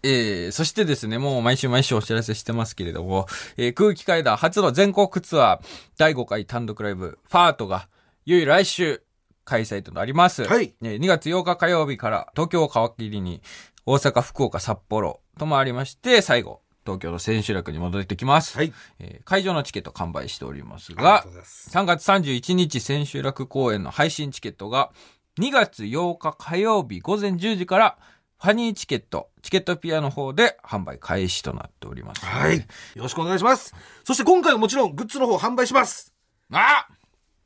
[0.03, 3.27] えー、そしてですね、もう毎週毎週お知らせしてますけれども、
[3.57, 7.87] えー空気階段初の全国ツアー第5回単独ライブ、ファートが、
[8.25, 9.03] いよいよ来週
[9.45, 10.43] 開催となります。
[10.43, 13.41] はいえー2月8日火曜日から東京を皮切りに、
[13.85, 18.57] 大阪、福岡、札幌と回りまして、最後、東京の千秋楽に戻ってきます。
[18.57, 18.73] はい。
[18.99, 24.91] えー会場のチケット完売しておりますががとうございます、3月31日千秋楽公演の配信チケットが、
[25.39, 27.97] 2月8日火曜日午前10時から、
[28.41, 32.25] ファニーチケット、チケットピアの方で販売開始となっております。
[32.25, 32.57] はい。
[32.57, 32.63] よ
[32.95, 33.73] ろしくお願いします。
[34.03, 36.13] そして今回はもちろんグッズの方販売します。
[36.51, 36.87] あ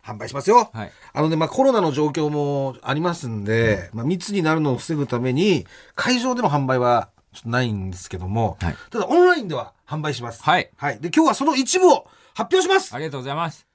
[0.03, 0.69] 販売しますよ。
[0.73, 0.91] はい。
[1.13, 10.41] あのね、まあ、コロナの状況もありますんで、まあ、密になるのを防ぐために、会場での販売はちょっとないんですけども、はいただオンラインでは販売します。
[10.41, 10.71] はい。
[10.77, 10.99] はい。
[11.01, 12.95] で、今日はその一部を発表します。
[12.95, 13.67] ありがとうございます。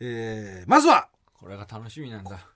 [0.00, 2.53] えー、まずは、これが楽しみなんだ。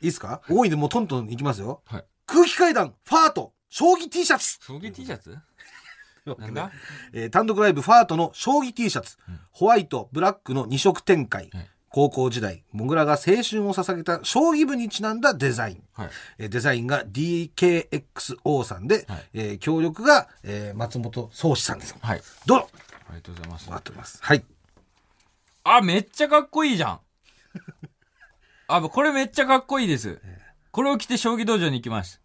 [0.00, 1.82] いいですか、多いんでもうトントンいきますよ。
[1.86, 2.04] はい。
[2.26, 4.58] 空気階段、ファート、将棋 T シャツ。
[4.64, 5.38] 将棋 T シャツ？
[6.38, 6.70] なんだ？
[7.12, 9.16] えー単独ライブファートの将棋 T シャツ、
[9.52, 15.82] ホワイト、ブラックの2色展開、はい高校時代、モグラが青春を捧げた将棋部にちなんだデザイン。
[15.92, 16.10] はい。
[16.38, 21.94] えーデザインが DKXO さんで、はいえー協力が、えー松本宗志さんです。
[22.00, 22.22] はい。
[22.46, 22.68] どうぞ
[23.06, 23.70] ありがとうございます。
[23.70, 24.18] 待ってます。
[24.22, 24.44] はい。
[25.62, 27.00] あ、めっちゃかっこいいじゃん。
[28.68, 30.20] あ、これめっちゃかっこいいです。
[30.70, 32.20] これを着て将棋道場に行きます。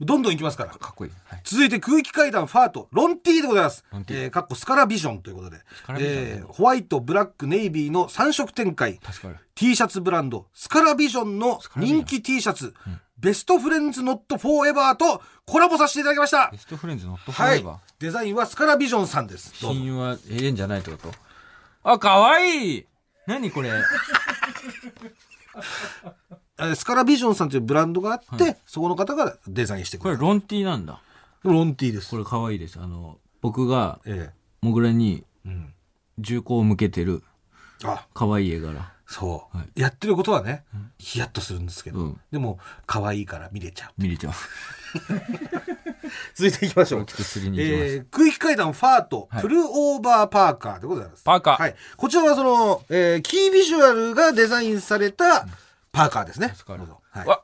[0.00, 0.70] どんどんいきますから。
[0.72, 1.12] かっこいい。
[1.24, 1.40] はい。
[1.44, 5.58] 続いて空気階段ファート、ロンティーでございますえー、かっこスカラビジョンということで。
[5.86, 9.00] カラビジョンえーホワイト、ブラック、ネイビーの3色展開。
[9.10, 9.38] 助かる。
[9.54, 12.74] T シャツブランド、スカラビジョンの人気 T シャツ、
[13.18, 16.58] ベストフレンズノットフォーエバーとコラボさせていただきましたベ。
[16.58, 17.78] ストフレンズノットフォはいーエバー。。
[17.98, 19.54] デザインはスカラビジョンさんです。
[19.62, 21.10] 親友は永遠じゃないってこと？
[21.84, 22.86] あ、かわいい
[23.26, 23.70] 何これ？
[23.70, 23.82] えー
[26.74, 30.18] スカラビジョンさんというブランドがあって、そこの方がデザインしてくれた。
[30.18, 31.00] これロンティーなんだ。
[31.42, 32.10] ロンティーです。
[32.10, 32.78] これかわいいです。
[32.80, 34.30] あの、僕が、え
[34.62, 35.72] モグラにえうん。
[36.18, 37.22] 銃口を向けてる、
[37.84, 38.90] あ、かわいい絵柄。
[39.06, 40.64] そう、はいやってることはね、
[40.98, 44.02] ヒヤッとするんですけど、うんでも、可愛いから見れちゃう。
[44.02, 44.32] 見れちゃう。
[46.34, 47.00] 続いていきましょう。
[47.00, 51.22] えー、空気階段ファート、はいプルオーバーパーカーでございます。
[51.22, 51.76] パーカーはい。
[51.96, 55.46] こちらはその、えー、キービジュアルがデザインされた
[55.92, 56.54] パーカーですね。
[56.54, 57.26] うぞはい。
[57.26, 57.42] わ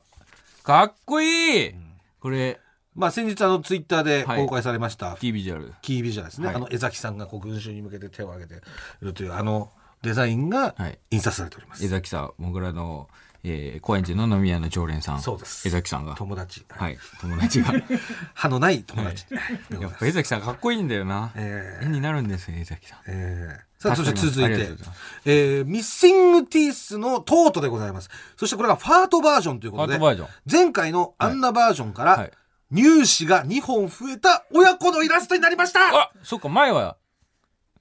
[0.62, 1.74] かっこいい、
[2.20, 2.60] これ、
[2.94, 5.72] まあ先日あのツイッターではい公開されました、キービジュアル。
[5.82, 9.70] キービジュアルですね、はいあの江崎さんがこう群衆に向けて手を挙げているというあの
[10.03, 10.98] デザインがはい。
[11.11, 13.09] 印刷されております、江崎さん、もぐらの、
[13.44, 15.20] えー、高円寺の飲み屋の常連さん。
[15.20, 15.66] そうです。
[15.66, 16.14] 江崎さんが。
[16.14, 16.98] 友達、はい。
[17.20, 17.72] 友達が。
[18.34, 19.36] 歯のない友達、で
[19.70, 19.82] ござい。
[19.82, 21.32] やっぱ江崎さんかっこいいんだよな。
[21.34, 21.86] えー。
[21.86, 22.98] 絵になるんですよ、江崎さん。
[23.07, 23.72] えー。
[23.82, 24.64] さあ、そして続いて。
[24.64, 24.76] いま、
[25.24, 28.11] えーミッシングティースのトートでございます。
[28.36, 30.64] そしてこれがファートバージョンということで、ファートバージョン。
[30.64, 32.32] 前回のアンナバージョンから、はい。
[32.74, 35.80] 乳歯が2本増えた親子のイラストになりました。
[35.94, 36.96] あそっか、前は、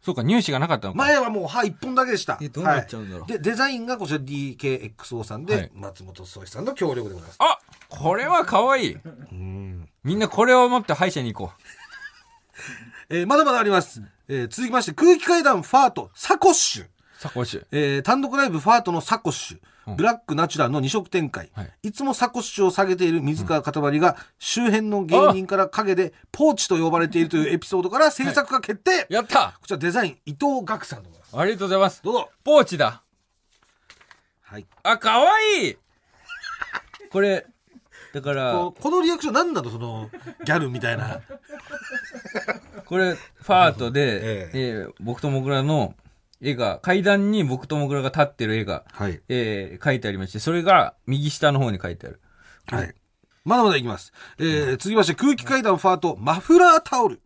[0.04, 0.98] そっか、乳歯がなかったのか。
[0.98, 2.40] 前はもう歯1本だけでした。
[2.42, 7.38] えどうなっちゃうんだろうはいで、デザインがこちら DKXO さんで、はい松本壮志さんの協力でございます。
[7.40, 8.98] あこれは可愛い。
[10.04, 11.54] みんなこれを持って歯医者に行こ
[13.10, 14.02] えーまだまだあります。
[14.28, 16.84] えー続きまして、空気階段ファート、サコッシュ。
[16.86, 16.90] う。
[17.20, 17.66] サコッシュ。
[17.72, 21.90] えー単独ライブファートのサコッシュ、うんブラックナチュラルの2色展開、はい。
[21.90, 29.58] い、つもサコッシュを下げている水川かたまりが周辺の芸人から陰でポーチと呼ばれているというエピソードから制作が決定、やった。
[29.60, 31.38] こちらデザイン伊藤岳さんでございます。
[31.38, 32.04] ありがとうございます。
[32.04, 32.30] どうぞ。
[32.44, 33.02] ポーチだ。
[34.42, 34.68] はい。
[34.84, 35.78] あ、可愛い
[37.10, 37.46] これ、
[38.14, 39.70] だからこ、のリアクション何なの？
[39.70, 40.10] その
[40.46, 41.22] ギャルみたいな。
[42.86, 44.86] これ、ファートで、ええ。
[44.90, 45.96] ー僕ともぐらの
[46.42, 49.22] 絵が、階段に僕ともぐらが立ってる絵が、はい。
[49.30, 52.20] えー書いてありまして、それが右下の方に書いてある。
[52.68, 52.96] はい。
[53.44, 57.22] まだまだいきます、えー続きまして空気階段ファートマフラータオル。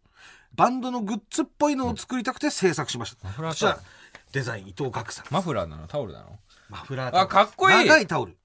[0.54, 3.86] バンドのグッズっぽいのを作りたくて制作しました、フラータオル。
[4.32, 5.26] デザイン伊藤岳さん。
[5.30, 5.88] マフラーなの？
[5.88, 6.40] タオルなの？
[6.70, 7.26] マフラータオル。
[7.26, 7.88] あかっこいい。
[7.88, 8.38] 長いタオル。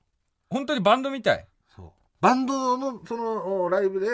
[0.50, 1.46] 本当にバンドみたい。
[1.76, 1.90] そう。
[2.20, 4.08] バンドのそのおライブで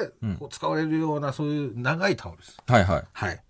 [0.50, 2.58] 使われるようなそういう長いタオルです。
[2.66, 3.04] はいはい。
[3.12, 3.42] はい。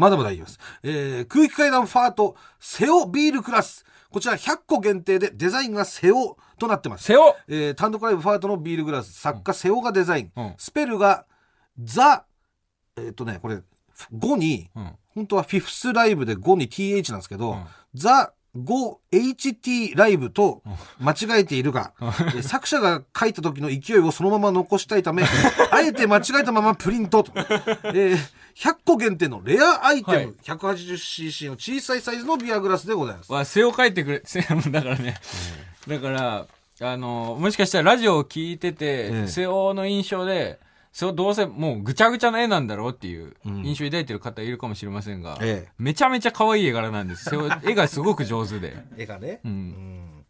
[0.00, 0.58] まだまだ言います。
[0.82, 3.84] えー、空気階段ファートセオビールクラス。
[4.10, 7.04] こちら100個限定でデザインがセオとなってます。
[7.04, 9.12] セオえー、単独ライブファートのビールグラス。
[9.12, 10.32] 作家セオがデザイン。
[10.34, 11.26] うんスペルが
[11.78, 12.24] ザ、
[12.96, 13.58] えーっとね、これ
[14.12, 14.92] 5に、うん。
[15.14, 20.62] 本当はフィフスライブで5に TH なんですけど、うんザ 5HT ライブと
[20.98, 25.22] 間違えているが、えー作者が書いた時の勢いをそのまま残したいため、
[25.70, 27.32] あえて間違えたままプリントと。
[27.36, 28.16] えー
[28.56, 33.32] 100個限定のレアアイテム、はい 180cc の小さいサイズのビアグラスでございます。
[33.32, 34.20] わ、セオ書いてくれ、
[34.70, 35.14] だからね。
[35.86, 36.46] だから、
[36.82, 40.58] あの、もしかしたらラジオを聞いてて、ええセオの印象で、
[40.92, 47.30] セオどうせもうぐちゃぐちゃな絵なんだろうっていううん印象を抱いてる方いるかもしれませんが、えめちゃめちゃ可愛い絵柄なんです。
[47.62, 48.76] 絵がすごく上手で。
[48.96, 49.40] 絵がね。
[49.44, 50.24] うん。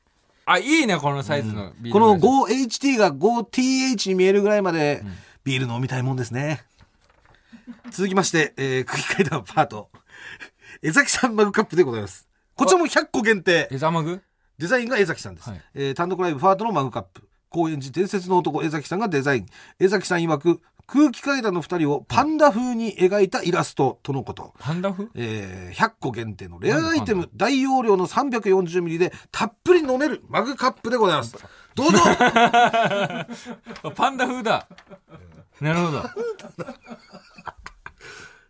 [0.44, 5.02] あ、いいね、このサイズのビールこのグラ 5HT が 5TH に見えるぐらいまで
[5.44, 6.64] ビール飲みたいもんですね。
[7.90, 9.90] 続きまして、えー、空気階段ファート。
[10.82, 12.28] 江崎さんマグカップでございます。
[12.54, 13.74] こちらも100個限定ス。。
[13.74, 14.22] エザマグ？
[14.58, 15.48] デザインが江崎さんです。
[15.48, 17.28] はいえー単独ライブファートのマグカップ。
[17.50, 19.46] 高円寺伝説の男江崎さんがデザイン。
[19.78, 24.54] 江崎さん曰く、空気階段の二人をパンダ風に描いたイラストとのこと。
[24.58, 25.08] パンダ風？
[25.14, 31.36] えー100個限定のレアアイテム、大容量の 340ml でたっぷり飲めるマグカップでございます。
[31.74, 33.26] どうぞあ
[33.94, 34.66] パンダ風だ。
[35.60, 36.02] なるほど。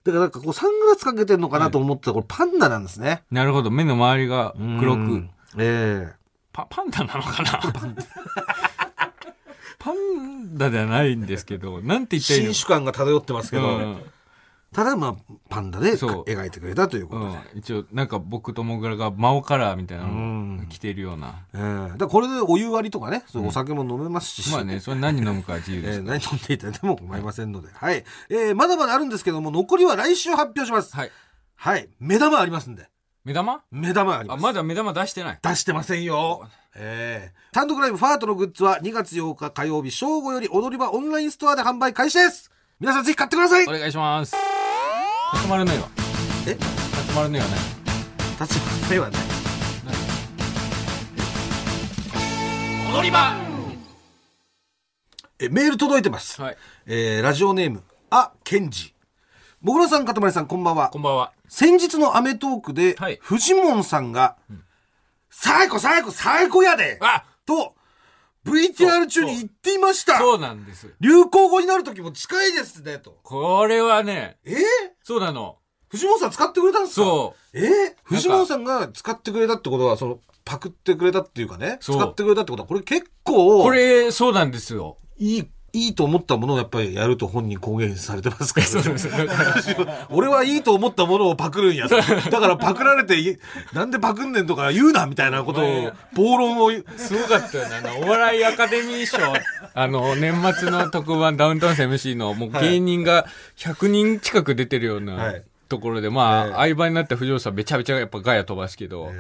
[0.03, 3.23] だからなんかこうサングラスかけてんのかなと思ったらこれパンダなんですね。
[3.31, 3.71] なるほど。
[3.71, 5.31] 目の周りが黒くうん。。
[5.59, 6.15] ええ
[6.53, 7.61] パ、パンダなのかな？
[9.81, 12.53] パンダではないんですけど、 なんて言ったらいいの？
[12.55, 14.03] 新種感が漂ってますけど、うん
[14.73, 17.39] ただまあパンダでそう描いてくれたということで。
[17.55, 21.41] うん、一応、なんか僕ともぐらがマオカラーみたいなうんの着てるような。
[21.53, 24.49] ええだからこれでお湯割りとかね、そうお酒も飲めますし。
[24.53, 25.99] まあね、それ何飲むかは自由です。
[25.99, 27.69] えー何飲んでいただいても構いませんので。
[27.75, 28.05] はい。
[28.29, 30.95] えーまだまだあるんですけども、残りは来週発表します。
[30.95, 31.11] はい。
[31.57, 31.89] はい。
[31.99, 32.89] 目玉ありますんで。
[33.25, 33.53] 目玉？
[33.53, 34.43] あ、目玉あります。
[34.43, 35.39] まだ目玉出してない。
[35.43, 36.49] 出してませんよ。
[36.75, 44.37] ええ単独ライブファートのグッズは2月8日火曜日正午より踊り場オンラインストアで販売開始です皆さんぜひ買ってくださいお願いします。
[45.33, 45.89] 立ち丸の絵は
[46.47, 46.55] え？
[46.55, 46.67] 立
[47.09, 47.59] ち丸の絵はない。
[48.41, 49.21] 立ち前はない。
[52.93, 53.37] 踊り場
[55.39, 56.41] え、メール届いてます。
[56.41, 56.57] はい。
[56.87, 58.95] えーラジオネーム、あ、ケンジ。
[59.61, 60.99] もぐらさん、かたまりさん、こんばんはこ。
[60.99, 61.33] んばんは。
[61.51, 64.37] 先日のアメトークで、はいフジモンさんが、
[65.31, 67.75] 最高最高最高やであと、
[68.47, 70.95] VTR 中に言っていましたそうなんです。
[71.01, 73.19] 流行語になる時も近いですね、と。
[73.25, 74.53] これはね、え？
[74.55, 74.57] ー、
[75.03, 75.59] そうなの。
[75.89, 77.05] 藤本さん使ってくれたんですか？
[77.05, 77.59] そう。
[77.59, 77.67] え？
[77.69, 84.99] ー、藤本さんが使ってくれたってことは、その、パクってくれたっていうかね、使そうってくれたってことは、これ結構、これ、そうなんですよ。
[85.19, 89.11] いい、いいと思ったものをやっぱりやると本人公言されてますから、そうです。
[89.11, 89.45] だか
[89.85, 91.97] ら俺はいいと思ったものをパクるんやと。
[91.97, 92.03] だ
[92.41, 93.39] からパクられてい、
[93.73, 96.71] なんでパクんねんとか言うなみたいなことを暴論を。
[96.97, 97.77] すごかったよね。
[97.77, 99.19] あの、お笑いアカデミー賞
[99.75, 106.53] あの、年末の特番ダウンタウン MC の、もう芸人が100人近く出てるような、はいところで、まあ、ええ。
[106.53, 109.11] 相場になった藤尾さんめちゃめちゃやっぱガヤ飛ばすけど、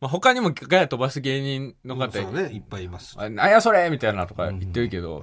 [0.00, 3.14] まあ他にもガヤ飛ばす芸人の方、そうね、いっぱいいます。
[3.16, 5.22] あなんやそれみたいなとか言ってるけど、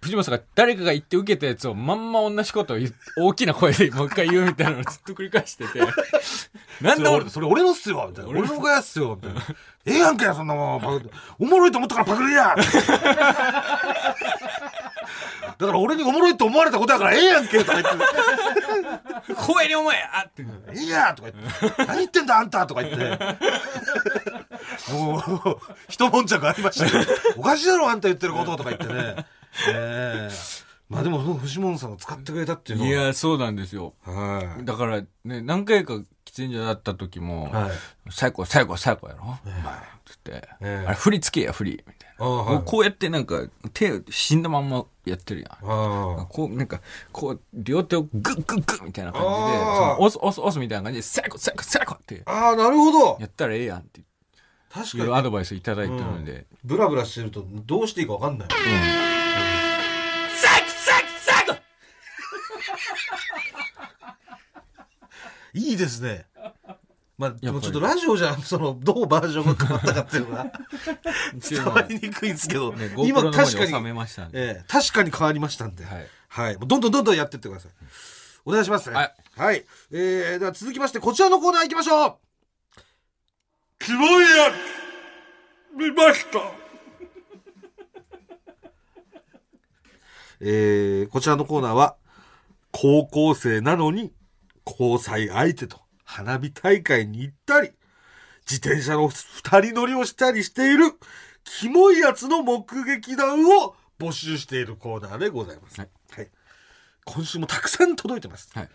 [0.00, 2.78] 藤本さんが誰かが言って受けたやつをまんま同じことを
[3.18, 5.80] 大きな声で もう一回言うみたいなのをずっと繰り返してて、
[6.80, 8.30] なんで俺それ俺、のっすよみたいな。
[8.30, 9.42] 俺のガヤっすよみたいな。
[9.86, 11.10] ええやんけそんなもん。
[11.38, 12.54] おもろいと思ったからパクリや
[15.58, 17.84] だから俺におもろいと思われたことやからええやんけとか言っ
[19.26, 19.34] て。
[19.34, 20.42] 声に思えあって。
[20.42, 20.46] え
[20.80, 21.86] えやとか言って。
[21.86, 23.18] 何言ってんだあんたとか言って。
[24.92, 25.22] もう、
[25.88, 27.04] 一悶着ありましたよ。
[27.36, 29.26] おかしいだろあんた言ってることとか言ってね。
[29.68, 32.90] ええまあでも、その藤本さんが使ってくれたっていうのは。
[32.90, 33.94] いや、そうなんですよ。
[34.02, 36.04] はだからね、何回か喫
[36.36, 37.56] 煙所だった時も、い。
[37.56, 37.70] はい。
[38.10, 39.74] 最高、最高、最高やろ、お前
[40.04, 41.84] つって、ええあれ、振り付けや、振り。
[42.18, 42.62] はい。
[42.64, 45.50] こうやってなんか、手、死んだまんまやってるやん。
[45.52, 46.80] あこう、なんか、
[47.12, 49.32] こう、両手をグッグッグッみたいな感じで、
[49.98, 52.32] 押す押す押すみたいな感じで、最高、最高、最高ってあ。
[52.32, 53.26] ああ、なるほどや。
[53.26, 54.00] ったらええやんって
[54.72, 55.22] 確かに。
[55.22, 56.46] ドバイスいただいてるんで。
[56.64, 58.48] ブラブラしてるとどうしていいかわかんない。
[58.48, 58.58] 最
[60.62, 61.54] 高、最高、最高
[65.54, 66.26] いいですね。
[67.16, 70.52] まあ、でもちょっとラジオじゃん、その、どうバージョンが変わったかっていうのが
[71.48, 74.40] 伝わりにくいんですけど、ね、今確かに、めましたんで。
[74.40, 76.08] ええ確かに変わりましたんで、はい。
[76.28, 76.56] はい。
[76.56, 77.72] もうどんどんどんどんやってってください。
[78.44, 78.96] お願いしますね。
[78.96, 79.14] はい。
[79.36, 79.64] はい。
[79.92, 82.16] えー、では続きまして、こちらのコーナー行きましょう
[83.78, 84.52] キモいや
[85.76, 86.40] 見ました
[90.40, 91.96] えー、こちらのコーナーは、
[92.72, 94.12] 高校生なのに、
[94.66, 95.83] 交際相手と
[96.14, 97.72] 花火大会に行ったり、
[98.48, 100.92] 自転車の二人乗りをしたりしている、
[101.42, 105.80] キモいやつの目撃談を募集しているコーナーでございます。
[105.80, 105.90] はい。
[106.12, 106.28] はい。
[107.04, 108.48] 今週もたくさん届いてます。
[108.54, 108.68] はい。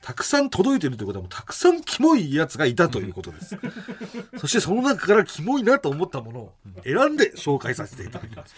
[0.00, 3.58] たくさん届いてるということはもうたくさんキモいやつがいたということです。
[4.38, 8.54] そしてその中からキモいなと思ったものを選んで紹介させていただきます。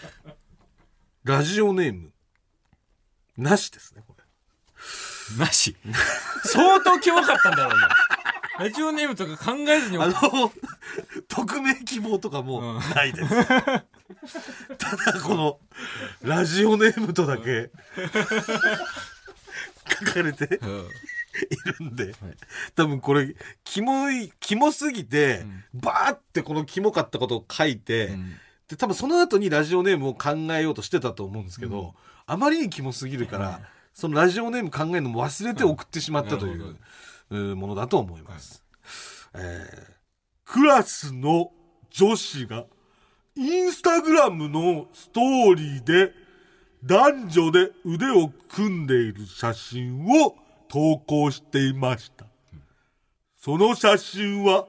[1.23, 2.11] ラジオネーム、
[3.37, 4.23] なしですね、これ。
[5.37, 5.75] なし。
[6.43, 7.89] 相当キモかったんだろうな。
[8.59, 10.13] ラジオネームとか考えずにあの、
[11.29, 12.79] 匿名希望とかもうん。
[12.93, 13.29] ないです。
[14.77, 15.59] ただこの、
[16.21, 17.71] ラジオネームとだけ、
[20.05, 20.83] 書かれてうんい
[21.79, 22.13] るんで、
[22.75, 23.33] 多分これ、
[23.63, 28.33] キモい、キモすぎて、バーってこのキモかったことを書いて、うん。
[28.67, 31.91] で、多分その後にラジオネームを考えようとしてたと思うんですけど、うん。
[32.25, 33.61] あまりにキモすぎるから、
[33.93, 36.77] そのラジオネーム考えるのも忘れて送ってしまったという、う
[37.29, 38.63] ものだと思います。
[39.33, 39.99] えー
[40.51, 41.51] クラスの
[41.91, 42.65] 女子が、
[43.35, 46.11] インスタグラムのストーリーで、
[46.83, 50.35] 男女で腕を組んでいる写真を
[50.67, 52.25] 投稿していました。
[53.37, 54.67] その写真は、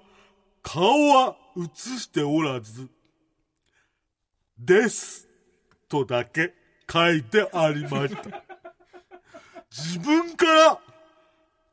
[0.63, 2.91] 顔は写しておらず、
[4.59, 5.31] です。
[5.89, 6.53] とだけ
[6.93, 8.45] 書いてありました。
[9.71, 10.79] 自分から、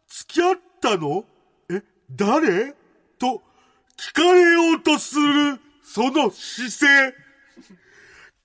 [0.08, 0.56] 付き合っ
[0.88, 1.26] たの？
[1.70, 2.74] え、誰？
[3.20, 3.42] と
[3.98, 7.14] 聞かれようとする、その姿勢。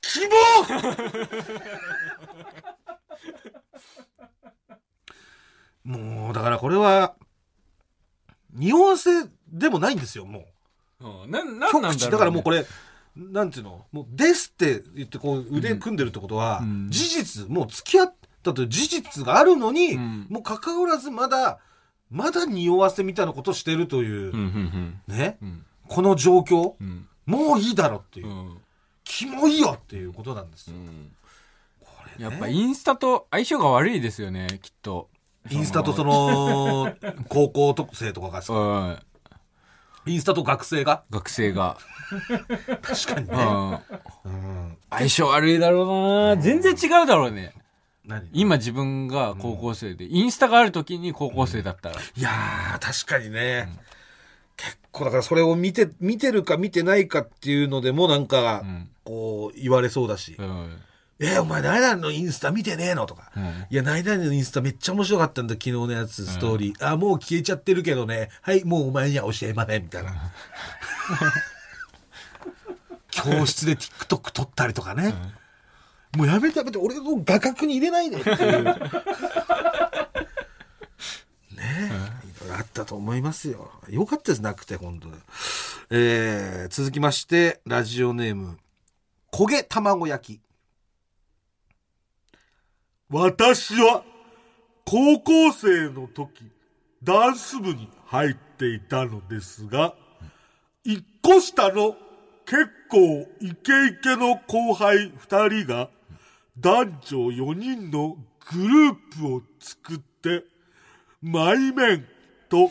[0.01, 0.21] キ
[5.85, 5.97] モ！
[5.99, 7.15] もう、だからこれは、
[8.53, 9.11] 匂わせ
[9.49, 10.47] でもないんですよ、も
[11.01, 11.07] う。
[11.25, 11.97] うんな、なんなんだろう、ね。
[12.11, 12.67] だからもうこれ、
[13.17, 13.87] なんていうの？
[13.93, 16.89] もう、ですって言ってこう腕組んでるってことは、うん。
[16.91, 20.27] 事実、もう付き合ったという事実があるのに、うん。
[20.31, 21.61] もう関わらずまだ、
[22.13, 24.37] まだ匂わせみたいなことしてるという、
[25.09, 25.65] ね、うん。
[25.89, 27.09] この状況、うん。
[27.25, 28.59] もういいだろっていうう、ん。
[29.03, 30.77] キモいよっていうことなんですよ。
[30.77, 31.11] うん。
[31.81, 31.89] こ
[32.19, 35.09] れねやっぱインスタと相性が悪いですよね、きっと。
[35.51, 36.95] インスタとその、
[37.29, 38.99] 高校生とかがさ、うん。
[40.05, 41.79] インスタと学生が、学生が。
[42.83, 43.81] 確かにね。
[44.91, 47.55] 相性悪いだろうな全然違うだろうね。
[48.07, 48.29] 何？
[48.33, 51.97] 今自分が高校生で、インスタがある時に高校生だったら。
[51.97, 53.69] いやー、確かにね。
[54.57, 58.89] 結構だからそれを見て、見てるか見てないかっていうのでもなんかう、ん。
[59.05, 60.37] こう言われそうだし。
[60.39, 60.79] うん。
[61.21, 63.31] えお前何々のインスタ見てねえのとか。
[63.37, 66.87] うんいや、何々のインスタめっちゃ面白かったんだ、昨日のやつ、ストーリー。
[66.89, 68.31] あ、もう消えちゃってるけどね。
[68.41, 70.33] はい、もうお前には教えません、みたいな。
[73.11, 75.15] 教室で TikTok 撮ったりとかね。
[76.17, 78.65] もうやめてやめて、俺の画角に入れないでっていう。
[78.65, 78.77] ね
[81.59, 81.91] え、い
[82.41, 83.71] ろいろあったと思いますよ。
[83.89, 85.15] よかったです、なくて、本当に。
[85.91, 88.59] えー、続きまして、ラジオネーム、
[89.33, 90.41] 焦げ卵焼き。
[93.09, 94.05] 私は
[94.85, 96.51] 高校生の時、
[97.03, 99.95] ダンス部に入っていたのですが、
[100.85, 101.97] 一個下の
[102.45, 105.89] 結構イケイケの後輩二人が
[106.59, 108.17] 男女4人の
[108.53, 110.45] グループを作って、
[111.21, 112.07] マイメン
[112.49, 112.71] と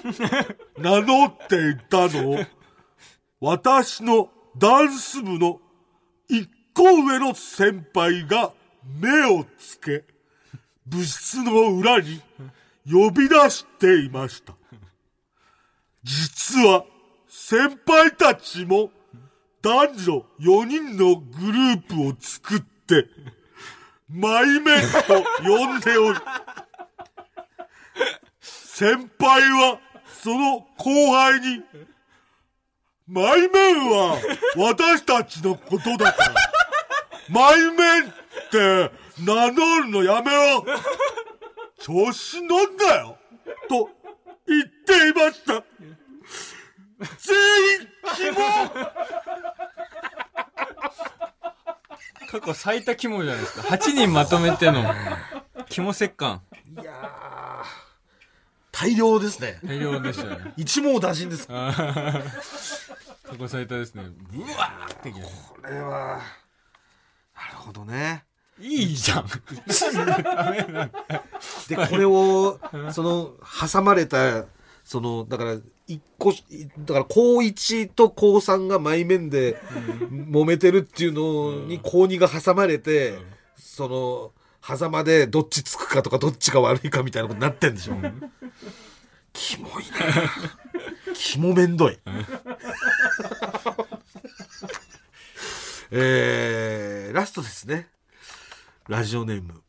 [0.78, 2.40] 名乗っていたのを、
[3.40, 5.60] 私のダンス部の
[6.30, 8.54] 一個上の先輩が
[9.00, 10.04] 目をつけ、
[10.86, 12.22] 部室の裏に
[12.90, 14.54] 呼び出していました。
[16.04, 16.86] 実は
[17.28, 18.92] 先輩たちも
[19.62, 23.08] 男女4人のグループを作って、
[24.14, 26.20] マイメンと呼んでおり、
[28.42, 29.80] 先輩は
[30.22, 31.64] その後輩に、
[33.08, 34.18] マイメンは
[34.58, 36.34] 私たちのことだから、
[37.30, 38.14] マイメンっ
[38.52, 38.92] て
[39.24, 40.66] 名乗るのやめろ。
[41.80, 43.18] 調子乗んなよ。
[43.70, 43.90] と
[44.46, 45.64] 言っていました。
[47.18, 47.36] 全
[47.82, 48.42] 員希望
[52.32, 53.62] 過去最多肝じゃないですか。
[53.64, 54.86] 8人まとめての、
[55.68, 56.42] 肝折感。
[56.82, 57.66] いやー
[58.72, 59.60] 大量ですね。
[59.66, 60.54] 大量でしたね。
[60.56, 61.46] 一網打尽です。
[61.48, 61.76] こ過
[63.38, 64.04] 去最多ですね。
[64.04, 64.08] う
[64.58, 65.32] わーってきまし
[65.68, 66.22] れは、
[67.36, 68.24] なるほどね。
[68.58, 69.26] たいいじゃん。
[71.68, 72.62] で、これを、
[72.94, 73.34] その、
[73.70, 74.46] 挟まれた、
[74.86, 75.58] その、だから、
[75.88, 79.58] 一個、だから、高一と高三が前面で
[80.12, 83.18] 揉めてるっていうのに、高二が挟まれて、
[83.58, 84.32] その、
[84.64, 87.96] 狭間でどっちつくかとか、どっちが悪いかみたいなことになってんでしょ。
[89.34, 89.90] キモいな
[91.14, 91.98] キモめんどい。
[95.94, 97.90] えー、ラストですね。
[98.88, 99.62] ラジオネーム。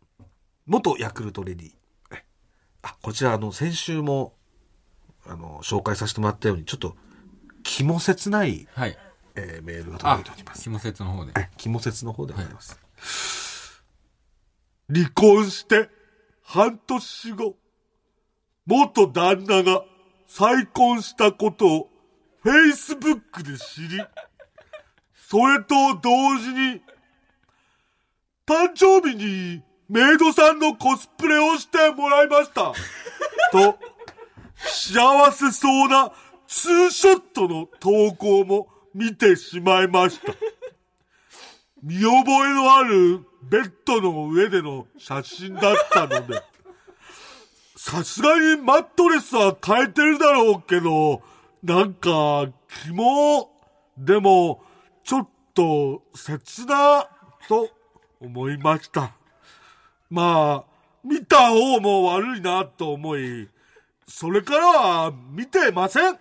[0.67, 1.73] 元ヤクルトレディ。
[2.13, 2.25] え
[2.83, 4.35] あ、こちら、あの、先週も、
[5.27, 6.97] あの、紹介させてもらったように、ちょっと、
[7.63, 8.99] 気も切ない、はい。
[9.35, 10.63] えーメールがあ届いておりま、す。
[10.63, 11.33] 肝節の方で。
[11.39, 12.79] え、気も切の方でございます。
[14.93, 15.89] 離婚して
[16.43, 17.57] 半年後、
[18.67, 19.85] 元旦那が
[20.27, 21.91] 再婚したことを
[22.45, 24.03] Facebook で知り、
[25.17, 26.83] それと同時に、
[28.45, 32.73] 誕生日にメイドさんのコスプレをしてもらいました。
[33.53, 33.79] と、
[34.65, 36.13] 幸せそうな
[36.47, 40.35] ツーショットの投稿も見てしまいました。
[41.83, 46.43] 見覚えのあるベッドの上での写真だったので、
[47.77, 51.23] さすがにマットレスは変えてるだろうけど、
[51.65, 52.47] なんか、
[52.85, 53.51] キモ、
[53.99, 54.63] でも、
[55.03, 57.09] ちょっと切な、
[57.49, 57.69] と
[58.21, 59.13] 思いました。
[60.11, 63.49] まあ、見た方も悪いなと思い、
[64.09, 66.19] それからは見てません。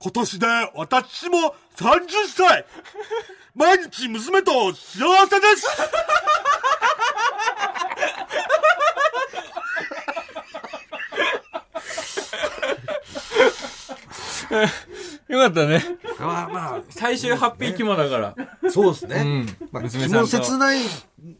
[0.00, 2.64] 今年で私も30歳
[3.54, 5.66] 毎日娘と幸せです
[15.28, 15.82] よかったね。
[16.18, 18.34] まあま最終ハッピー肝だから。
[18.38, 19.16] あ、そうですね。
[19.16, 20.80] うんまあ、娘さんと気も切ない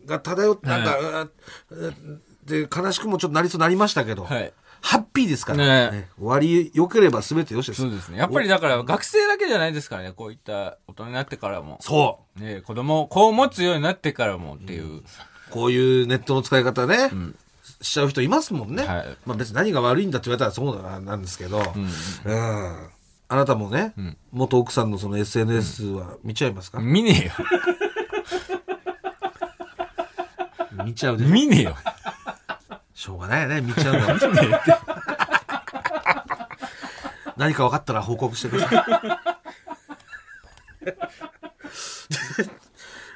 [0.04, 1.28] が漂って、なんか、あ
[2.44, 4.52] で、悲しくもちょっとなりそうになりましたけど、はい。
[4.80, 5.58] ハッピーですから、
[5.90, 7.82] ねね終わり良ければ全てよしです。
[7.82, 8.18] そうですね。
[8.18, 10.12] やっぱりだから学生だけじゃないですからね。
[10.12, 11.78] こういった大人になってからも。
[11.80, 14.98] そね子供、子を持つようになってからもっていう。
[14.98, 15.02] う。
[15.50, 17.10] こういうネットの使い方ね、
[17.80, 18.84] しちゃう人いますもんね。
[18.84, 21.62] はいまあ別に何が悪いんだって言われたらそうだなんですけど、
[22.26, 22.90] うん
[23.30, 23.94] あなたもね、
[24.32, 27.30] 元奥さんのその SNS は見ちゃいますか、見ね
[30.84, 31.18] 見ちゃうえよ。
[31.18, 31.76] でしょ見ねえよ。
[32.98, 33.94] しょうがないよね、見ちゃう。
[37.36, 38.84] 何か分かったら報告してください。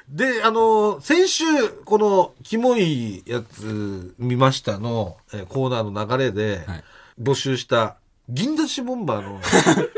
[0.15, 1.43] で、あの、先週、
[1.83, 6.83] この、キモいやつ見ましたの、えーコーナーの流れではい、
[7.21, 7.97] 募集した、
[8.29, 9.41] 銀出しボンバーの、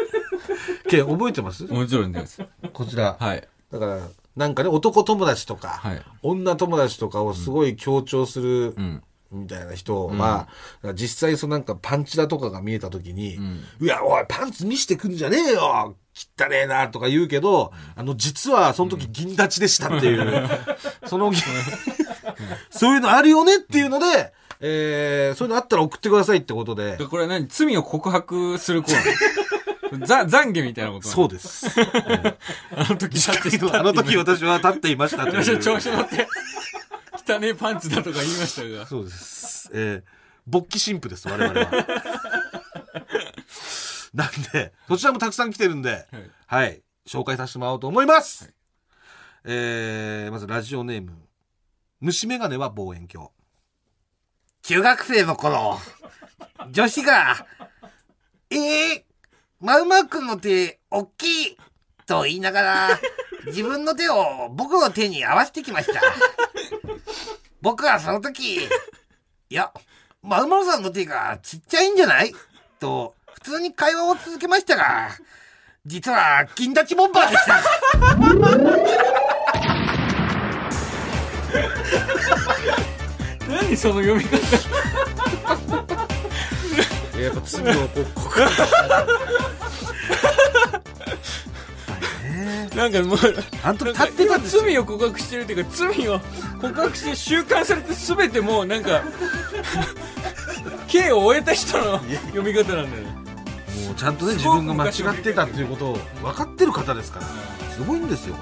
[0.89, 1.63] 件覚えてます？
[1.65, 2.41] もちろんです。
[2.73, 3.17] こちら。
[3.19, 3.47] はい。
[3.71, 3.99] だから、
[4.35, 9.03] なんかね、男友達とか、はい女友達とかをすごい強調する、ん
[9.35, 10.47] みたいな人は、
[10.93, 13.37] 実際そのなんかパンチラとかが見えた時に、
[13.81, 15.95] いや、おい、パンツ見してくんじゃねえよ
[16.39, 20.49] 汚ねえなとか言うけど、あの、実はその時銀立ちでしたっていう、
[21.05, 21.31] その、
[22.69, 26.95] そういうのあるよねっていうので、えー、そういうのあったら送ってくださいってことで。
[26.95, 27.47] で、これ何？
[27.49, 30.05] 罪を告白するコーナー。
[30.05, 31.29] ざ、懺悔みたいなことそうう。
[31.29, 31.67] です。
[32.75, 33.17] あの時
[33.71, 35.43] あの時私は立っていましたという。
[35.43, 36.27] 私は調子乗って、
[37.27, 38.85] 汚ねパンツだとか言いましたが。
[38.85, 39.69] そうです。
[39.73, 40.03] えー、
[40.45, 41.71] 勃起神父です、我々は。
[44.13, 46.07] なんで、そちらもたくさん来てるんで、
[46.47, 48.53] はい、紹介させてもらおうと思います。
[49.43, 51.11] えー、まずラジオネーム、
[51.99, 53.29] 虫眼鏡は望遠鏡。
[54.63, 55.79] 中学生の頃、
[56.71, 57.45] 女子が、
[58.49, 59.03] えー、
[59.59, 61.57] マウマウ君の手、おっきい
[62.07, 62.99] と言いながら、
[63.45, 66.01] 自分の手を僕の手に合わせてきました。
[67.65, 68.57] 僕はその時、
[69.49, 69.71] いや、
[70.21, 72.31] まるまるさんの手がちっちゃいんじゃない？
[72.79, 75.09] と、普通に会話を続けましたが、
[75.83, 77.63] 実は、金立ちボンバーでした。
[83.49, 84.37] 何その読み方。
[87.19, 88.39] やっぱ罪をこう告
[92.45, 93.17] 白なんかもう、
[93.63, 94.55] あんた立ってたんです。
[94.57, 96.19] よ罪を告白してるっていうか、罪を
[96.61, 99.03] 告白して収監されて全てもうなんか、
[100.87, 103.15] 刑を終えた人の読み方なんだよね。
[103.85, 107.25] もうちゃんとね自分が間違ってたっていうことを分かってる方ですから
[107.71, 108.41] すごいんですよね。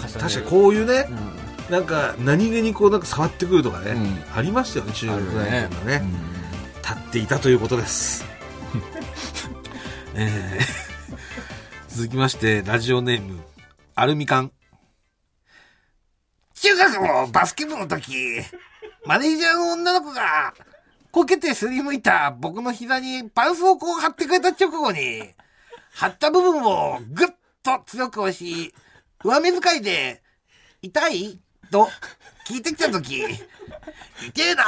[0.00, 1.06] 確かにこういうね、
[1.68, 4.22] なんか何気にこうなんか触ってくるとかね、うん。
[4.34, 6.02] ありましたよね中学ぐらいの時はね。
[6.02, 6.28] うん。
[6.80, 8.24] 立っていたということです、
[10.14, 10.97] えー
[11.98, 13.40] 続きましてラジオネーム
[13.96, 14.52] アルミ缶
[16.54, 18.12] 中学のバスケ部の時
[19.04, 20.54] マネージャーの女の子が
[21.10, 25.24] こけてすりむいた僕の膝にパンスをこう貼ってくれた直後に
[25.92, 27.28] 貼った部分をぐっ
[27.64, 28.72] と強く押し
[29.24, 30.22] 上目遣いで
[30.80, 31.40] 痛い？
[31.72, 31.88] と
[32.48, 34.62] 聞いてきた時痛えな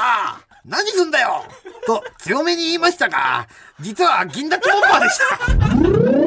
[0.65, 1.45] 何すんだよ
[1.87, 3.47] と強めに言いましたが、
[3.79, 6.20] 実は銀だけボンバーでした。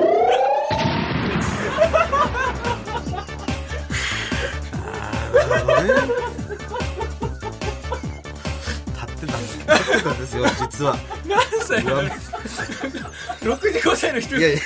[5.44, 5.56] 立
[9.14, 10.98] ってたんです立ってたんですよ、実は。
[11.28, 12.02] 何歳なの
[13.42, 14.62] ?65 歳の人いやいや、違う。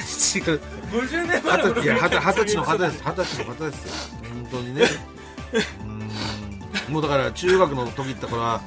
[0.92, 3.02] 50年前の二十歳いや二十二十歳の方です。
[3.06, 3.92] 二十歳の方ですよ。
[4.34, 4.82] 本当にね。
[5.54, 5.98] うーん
[6.94, 8.62] もうだから中学の時ってこれは、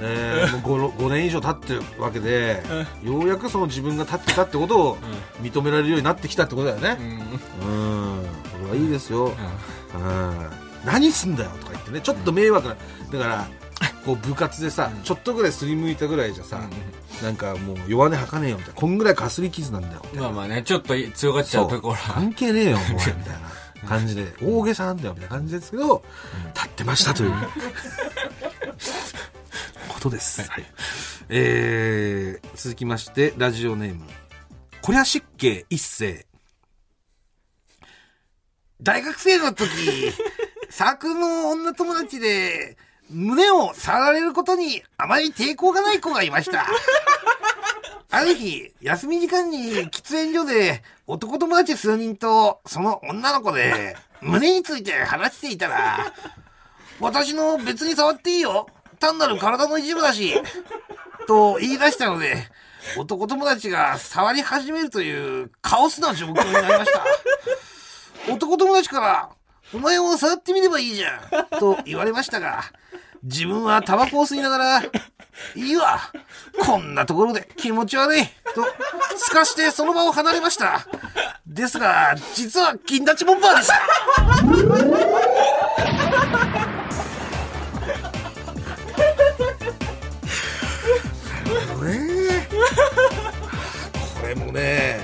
[0.00, 2.62] えー、もう 5, 5年以上経ってるわけで、
[3.02, 4.96] ようやくその自分が立ってたってことを
[5.42, 6.96] 認められるようになってきたってことだよね。
[7.60, 7.72] うんう
[8.20, 8.22] ん。
[8.22, 8.28] こ
[8.64, 9.26] れはいいですよ。
[9.26, 9.30] う
[9.98, 10.50] ん。
[10.84, 12.76] 何すんだよとか言ってね、ちょっと迷惑な、
[13.12, 13.48] だから、
[14.04, 16.60] こう部活でさ、ちょっとぐらいすりむいたぐらいじゃさ、
[17.22, 20.02] なんかもう弱音吐かねえよみたいな、こんぐらいかすり傷なんだよ。
[20.14, 22.14] まあまあね、ちょっと強がっちゃうところは。
[22.14, 23.14] 関係ねえよ、お前、みたい
[23.82, 26.04] な感じで、大げさなんだよ、みたいな感じですけど、
[26.54, 27.32] 立ってましたという、
[29.88, 30.42] ことです。
[30.42, 30.64] はい。
[31.28, 34.04] えー、続きまして、ラジオネーム、
[34.80, 36.26] こりゃ失敬一世。
[38.80, 39.68] 大学生の時、
[40.72, 42.78] サークルの女友達で、
[43.10, 46.66] 胸を触られることにあまり抵抗がない子がいました。
[48.10, 56.10] ある日、休み時間に喫煙所で男友達数人とその女の子で胸について話していたら、
[57.00, 58.66] 私の別に触っていいよ。
[58.98, 60.40] 単なる体の一部だし。
[61.26, 62.48] と言い出したので、
[62.96, 67.04] 男友達が触り始めるというカオスな状況になりました。
[68.32, 69.30] 男友達から、
[69.74, 71.58] お前も触ってみればいいじゃん。
[71.58, 72.64] と言われましたが、
[73.22, 74.86] 自分はタバコを吸いながら、い
[75.56, 75.98] いわ。
[76.60, 78.22] こんなところで気持ち悪い。
[78.54, 78.66] と、
[79.16, 80.86] すかしてその場を離れました。
[81.46, 83.74] ですが、実は金立ちボンバーでした。
[91.82, 92.48] ね
[94.20, 95.00] これもね、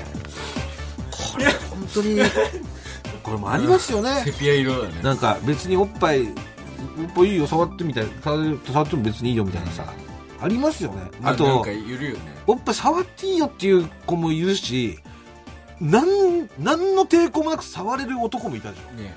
[1.11, 2.21] これ本当に、
[3.29, 4.21] これもありますよね。
[4.25, 5.01] セピア色だね。
[5.03, 6.31] なんか別におっぱい、おっ
[7.15, 8.07] ぱいいいよ、触ってみたい。
[8.23, 9.85] 触っても別にいいよみたいなさ。
[10.41, 11.11] ありますよね。
[11.23, 12.19] あとなんか、いるよね。
[12.47, 14.97] おっぱい触っていいよっていう子もいるし、
[15.79, 18.97] なん、なんの抵抗もなく触れる男もいたじゃん。
[18.97, 19.15] ね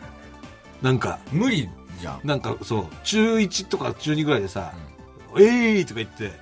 [0.82, 1.68] なんか、無理
[2.00, 2.20] じゃん。
[2.24, 4.72] なんかそう、中1とか中2ぐらいでさ、
[5.38, 6.32] えい、ーとか言って、うん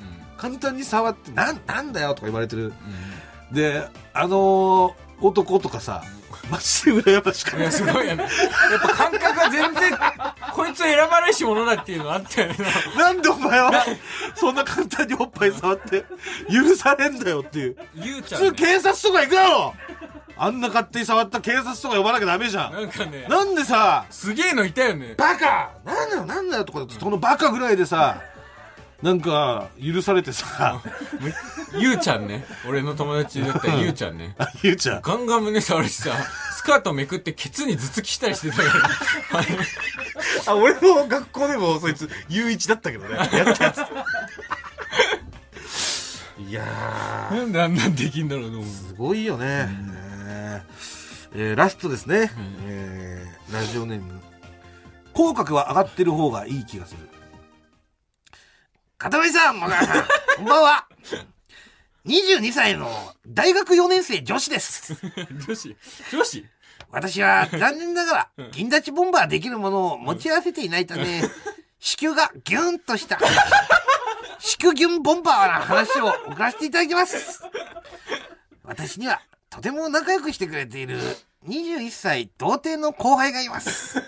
[0.40, 2.64] 簡単に触って、なん、なんだよとか言われてる。
[2.64, 4.92] うんで、あのー
[5.22, 6.02] 男とかさ、
[6.48, 8.24] マジで羨ましかいや、すごいよね。
[8.24, 9.98] やっぱ感覚が全然、
[10.52, 12.56] こいつ選ばれし者だっていうのがあったよね。
[12.96, 13.84] なんでお前は、
[14.34, 16.04] そんな簡単におっぱい触って、
[16.50, 17.76] 許されんだよっていう。
[17.94, 19.74] 普通ゆうちゃんね、警察とか行くだろ
[20.42, 22.72] あんな勝手に触った警察とか呼ばなきゃダメじゃん。
[22.72, 25.14] なんかね、なんでさ、すげえのいたよね。
[25.18, 28.22] バカなんだよなんだよとか、そのバカぐらいでさ、
[29.02, 30.82] なんか、許されてさ、
[31.78, 32.44] ゆうちゃんね。
[32.68, 34.34] 俺の友達だったらゆうちゃんね。
[34.38, 35.00] あ、ゆうちゃん。
[35.02, 36.10] ガンガン胸触るしさ、
[36.56, 38.62] スカートめくってケツに頭突きしたりしてたか
[39.32, 39.38] ら。
[39.38, 39.48] あれ
[40.46, 43.16] あ、俺の学校でもそいつ、U1 だったけどね。
[43.16, 43.78] やったやつ。
[46.48, 48.64] いやー、なんであんなんできんだろうと思う。
[48.66, 49.68] すごいよね。
[50.26, 50.70] えー
[51.32, 52.30] えーラストですね。
[52.66, 54.20] えーラジオネーム。
[55.12, 57.08] 口角は上がってる方がいい気がする。
[59.00, 60.04] 片上さん、もがさん、
[60.36, 60.86] こんばんは。
[62.04, 64.94] 22歳の大学4年生女子です。
[65.48, 65.74] 女子
[66.12, 66.46] 女子？
[66.90, 71.22] 私は残念ながら銀立ちボンバーできるものを持ち合わせていないため、
[71.78, 73.18] 子宮がギュンとした、
[74.38, 77.42] 子宮ギュンボンバーな話を送らせていただきます。
[78.64, 81.00] 私にはとても仲良くしてくれている
[81.48, 84.02] 21歳童貞の後輩がいます。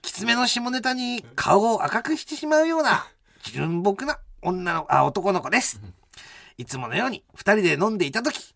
[0.00, 3.06] きつめの下ネタに顔を赤くしてしまうような
[3.52, 5.80] 純朴な女の、あ、男の子です。
[6.56, 8.54] いつものように二人で飲んでいた時、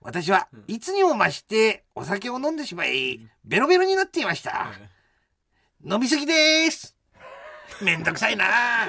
[0.00, 4.68] 私はいつにも増してお酒を飲んでしまい、ベロベロになっていました。
[5.84, 6.94] 飲みすぎです。
[7.82, 8.44] めんどくさいな
[8.84, 8.86] あ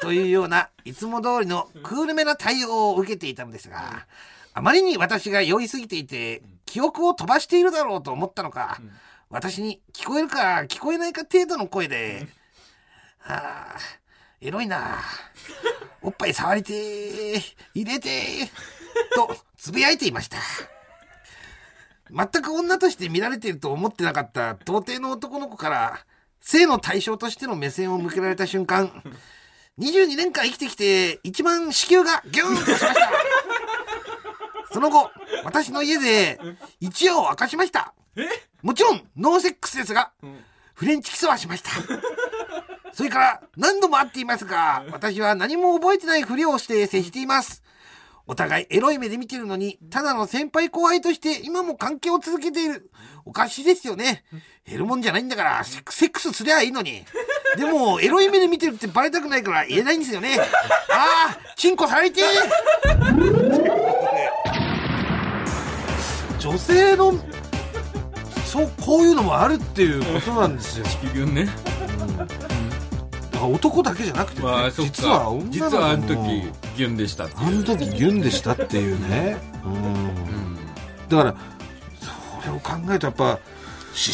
[0.00, 4.06] というような、いつも通りのクールめな対応を受けていたのですが、
[4.54, 8.80] あまりに私が酔いすぎていて、記憶を飛ばしているだろうと思ったのか、
[9.28, 12.26] 私に聞こえるか聞こえないか程度の声で、
[13.18, 13.76] はあ、
[14.40, 14.98] エロいな。
[16.02, 17.40] おっぱい触りてー、
[17.74, 18.46] 入れてー、
[19.14, 20.38] とつぶやいていました。
[22.10, 26.04] 全く女として見られていると思ってなかった童貞の男の子から
[26.40, 29.02] 性の対象としての目線を向けられた瞬間
[29.80, 33.10] 22年間生きてきて一番子宮がギューンとしました。
[34.72, 35.10] その後
[35.44, 36.38] 私の家で
[36.80, 37.94] 一夜を明かしました。
[38.62, 40.12] もちろんノーセックスですが
[40.74, 41.70] フレンチキスはしました
[42.96, 47.62] それから何度も会っていますが私は何も覚えてないふりをして接しています
[48.26, 52.90] お互いエロい目で見てるのに、ただの先輩後輩として今も関係を続けている。
[53.24, 54.24] おかしいですよね。
[54.66, 57.04] 減るもんじゃないんだから、セックスすりゃいいのに。
[57.56, 60.38] でも、エロい目で見てるってバレたくないから言えないんですよね。
[60.90, 62.22] ああ、チンコされて
[66.40, 67.12] 女性の、
[68.44, 70.86] そう、こういうのもあるっていうことなんですよ。
[70.86, 71.48] 地球ね。
[73.36, 74.70] だから男だけじゃなくてね、まあ。
[74.70, 76.16] 実は女の子も実はあの時、
[76.76, 77.24] ギュンでした。
[77.24, 79.36] あの時ギュンでしたっていうね。
[79.64, 80.56] うんうん。
[81.08, 81.34] だから
[82.40, 83.38] それを考えるとやっぱ思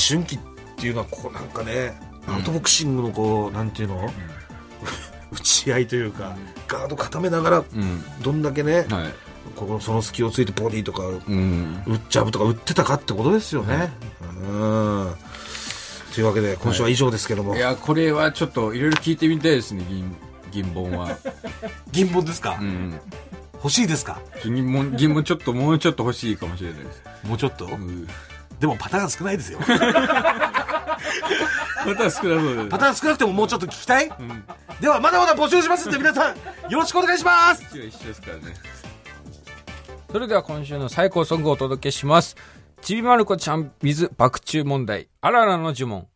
[0.09, 0.39] 春期っ
[0.77, 1.95] ていうのはこうなんかね
[2.27, 4.13] アウトボクシングのこうなんていうの、
[5.31, 8.03] 打ち合いというかガード固めながらうん。
[8.23, 9.15] どんだけね、はい。
[9.55, 11.81] ここの隙をついてボディとかうん。
[11.87, 13.93] 打っちゃうとか打ってたかってことですよね。
[14.43, 15.15] うん
[16.15, 20.15] というわけで今週は以上ですけども、いや、これはちょっといろいろ聞いてみたいですね、銀、
[20.51, 21.17] 銀本は。
[21.91, 23.01] 銀本ですか、うん。
[23.55, 24.19] 欲しいですか？
[24.45, 27.03] 銀本、銀本ちょっと、もうちょっと欲しいかもしれないです。
[27.25, 28.07] もうちょっと、うん。
[28.61, 29.59] でもパターン少ないですよ
[31.85, 32.69] また少なそう。
[32.69, 34.07] パターン少なくてももうちょっと聞きたい？
[34.07, 34.45] うん。
[34.81, 36.37] ではまだまだ募集しますんで皆さん
[36.71, 38.55] よろしくお願いします一緒ですからね。
[40.11, 42.37] それでは今週の最高ソングをお届けします。
[42.83, 45.09] ちびまる子ちゃん with 爆中問題。
[45.21, 46.09] あららの呪文。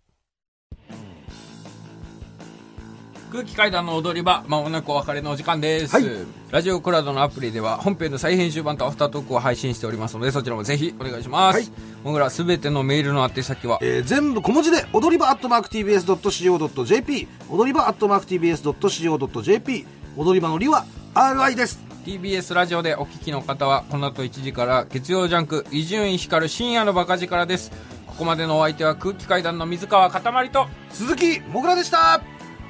[3.30, 5.94] 空気階段の踊り場、まもなくお別れのお時間です。
[5.94, 6.04] はい
[6.50, 11.56] ラジオクラウドのアプリでは本編の再編集版とアフタートークを配信しておりますので、そちらもぜひお願いします。
[11.56, 11.70] はい
[12.02, 19.86] もぐらすべてのメールの宛先は、えー全部小文字で踊り場アットマーク TBS.CO.JP 踊り場アットマーク TBS.CO.JP
[20.16, 27.72] 踊り場のりは RI です TBS ラジオでお聞きの方はこの後1時から月曜ジャンク伊集院光る深夜のバカ力です
[28.06, 32.22] ここまでのお相手は空気階段の水川かたまりと鈴木もぐらでした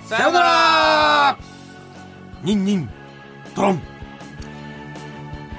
[0.07, 1.39] さようなら
[2.43, 2.89] ニンニン
[3.55, 3.83] トロン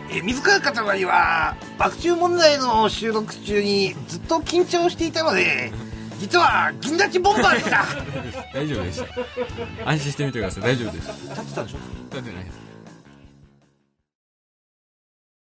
[0.09, 5.71] えー水川かたまりは爆中問題の収録中にずっと緊張していたので
[6.19, 7.85] 実は銀立ちボンバーでした
[8.57, 9.87] 大丈夫でした。
[9.91, 10.63] 安心してみてください。
[10.63, 11.07] 大丈夫です。
[11.29, 11.77] 立ってたでしょ？
[12.15, 12.66] 立ってないです。